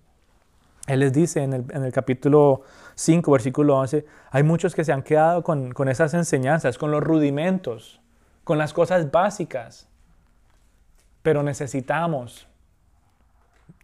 [0.87, 2.61] Él les dice en el, capítulo
[2.93, 7.99] 5, versículo 11, hay muchos que se han quedado con, esas enseñanzas, con los rudimentos,
[8.43, 9.89] con las cosas básicas.
[11.23, 12.47] Pero necesitamos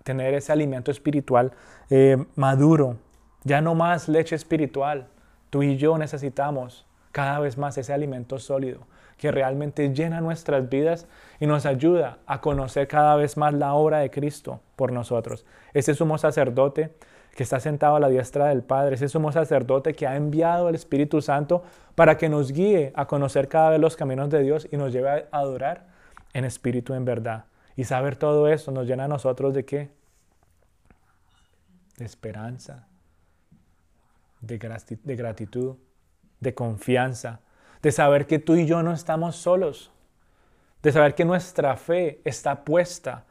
[0.03, 1.53] tener ese alimento espiritual
[1.89, 2.97] eh, maduro,
[3.43, 5.07] ya no más leche espiritual.
[5.49, 8.85] Tú y yo necesitamos cada vez más ese alimento sólido
[9.21, 11.05] que realmente llena nuestras vidas
[11.39, 15.45] y nos ayuda a conocer cada vez más la obra de Cristo por nosotros.
[15.75, 16.95] Ese sumo sacerdote
[17.35, 20.73] que está sentado a la diestra del Padre, ese sumo sacerdote que ha enviado el
[20.73, 21.61] Espíritu Santo
[21.93, 25.11] para que nos guíe a conocer cada vez los caminos de Dios y nos lleve
[25.11, 25.85] a adorar
[26.33, 27.45] en espíritu en verdad.
[27.75, 29.91] Y saber todo eso nos llena a nosotros de qué?
[31.99, 32.87] De esperanza,
[34.41, 35.75] de gratitud,
[36.39, 37.41] de confianza,
[37.81, 39.91] de saber que tú y yo no estamos solos,
[40.83, 43.25] de saber que nuestra fe está puesta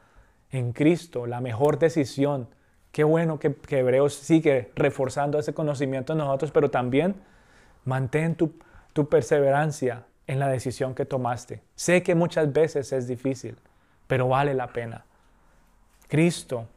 [0.51, 2.49] en Cristo, la mejor decisión.
[2.91, 7.15] Qué bueno que, Hebreos sigue reforzando ese conocimiento en nosotros, pero también
[7.85, 8.53] mantén tu,
[8.93, 11.61] tu perseverancia en la decisión que tomaste.
[11.75, 13.57] Sé que muchas veces es difícil,
[14.07, 15.05] pero vale la pena.
[16.07, 16.67] Cristo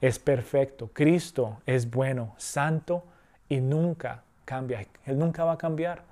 [0.00, 3.04] es perfecto, Cristo es bueno, santo
[3.48, 4.86] y nunca cambia.
[5.04, 6.04] Él nunca va a cambiar,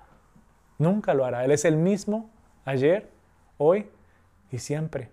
[0.81, 1.45] nunca lo hará.
[1.45, 2.28] Él es el mismo
[2.64, 3.09] ayer,
[3.59, 3.89] hoy
[4.51, 5.11] y siempre.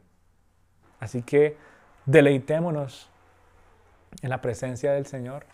[1.00, 1.58] Así que
[2.06, 3.10] deleitémonos
[4.22, 5.46] en la presencia del Señor.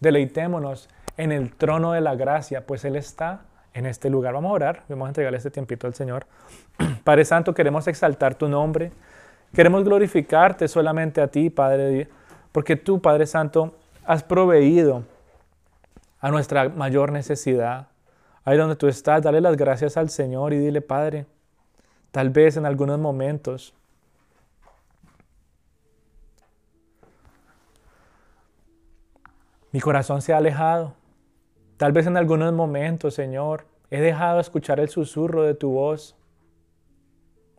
[0.00, 3.42] Deleitémonos en el trono de la gracia, pues Él está
[3.74, 4.34] en este lugar.
[4.34, 6.26] Vamos a orar, vamos a entregarle este tiempito al Señor.
[7.04, 8.90] Padre Santo, queremos exaltar tu nombre.
[9.54, 12.08] Queremos glorificarte solamente a ti, Padre,
[12.52, 15.04] porque tú, Padre Santo, has proveído
[16.20, 17.88] a nuestra mayor necesidad.
[18.48, 21.26] Ahí donde tú estás, dale las gracias al Señor y dile, Padre,
[22.10, 23.74] tal vez en algunos momentos
[29.70, 30.94] mi corazón se ha alejado.
[31.76, 36.16] Tal vez en algunos momentos, Señor, he dejado de escuchar el susurro de tu voz.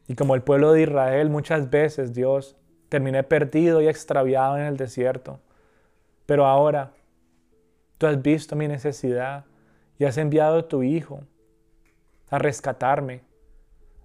[0.08, 2.58] Y como el pueblo de Israel, muchas veces, Dios,
[2.90, 5.40] terminé perdido y extraviado en el desierto.
[6.26, 6.94] Pero ahora,
[8.00, 9.46] tú has visto mi necesidad
[10.00, 11.22] y has enviado a tu Hijo
[12.32, 13.22] a rescatarme.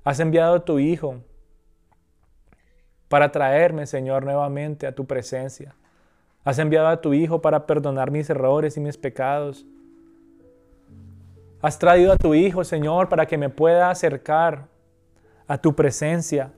[0.03, 1.21] Has enviado a tu Hijo
[3.09, 5.75] para traerme, Señor, nuevamente a tu presencia.
[6.45, 9.65] Has enviado a tu Hijo para perdonar mis errores y mis pecados.
[11.63, 14.67] Has traído a tu Hijo, Señor, para que me pueda acercar
[15.47, 16.53] a tu presencia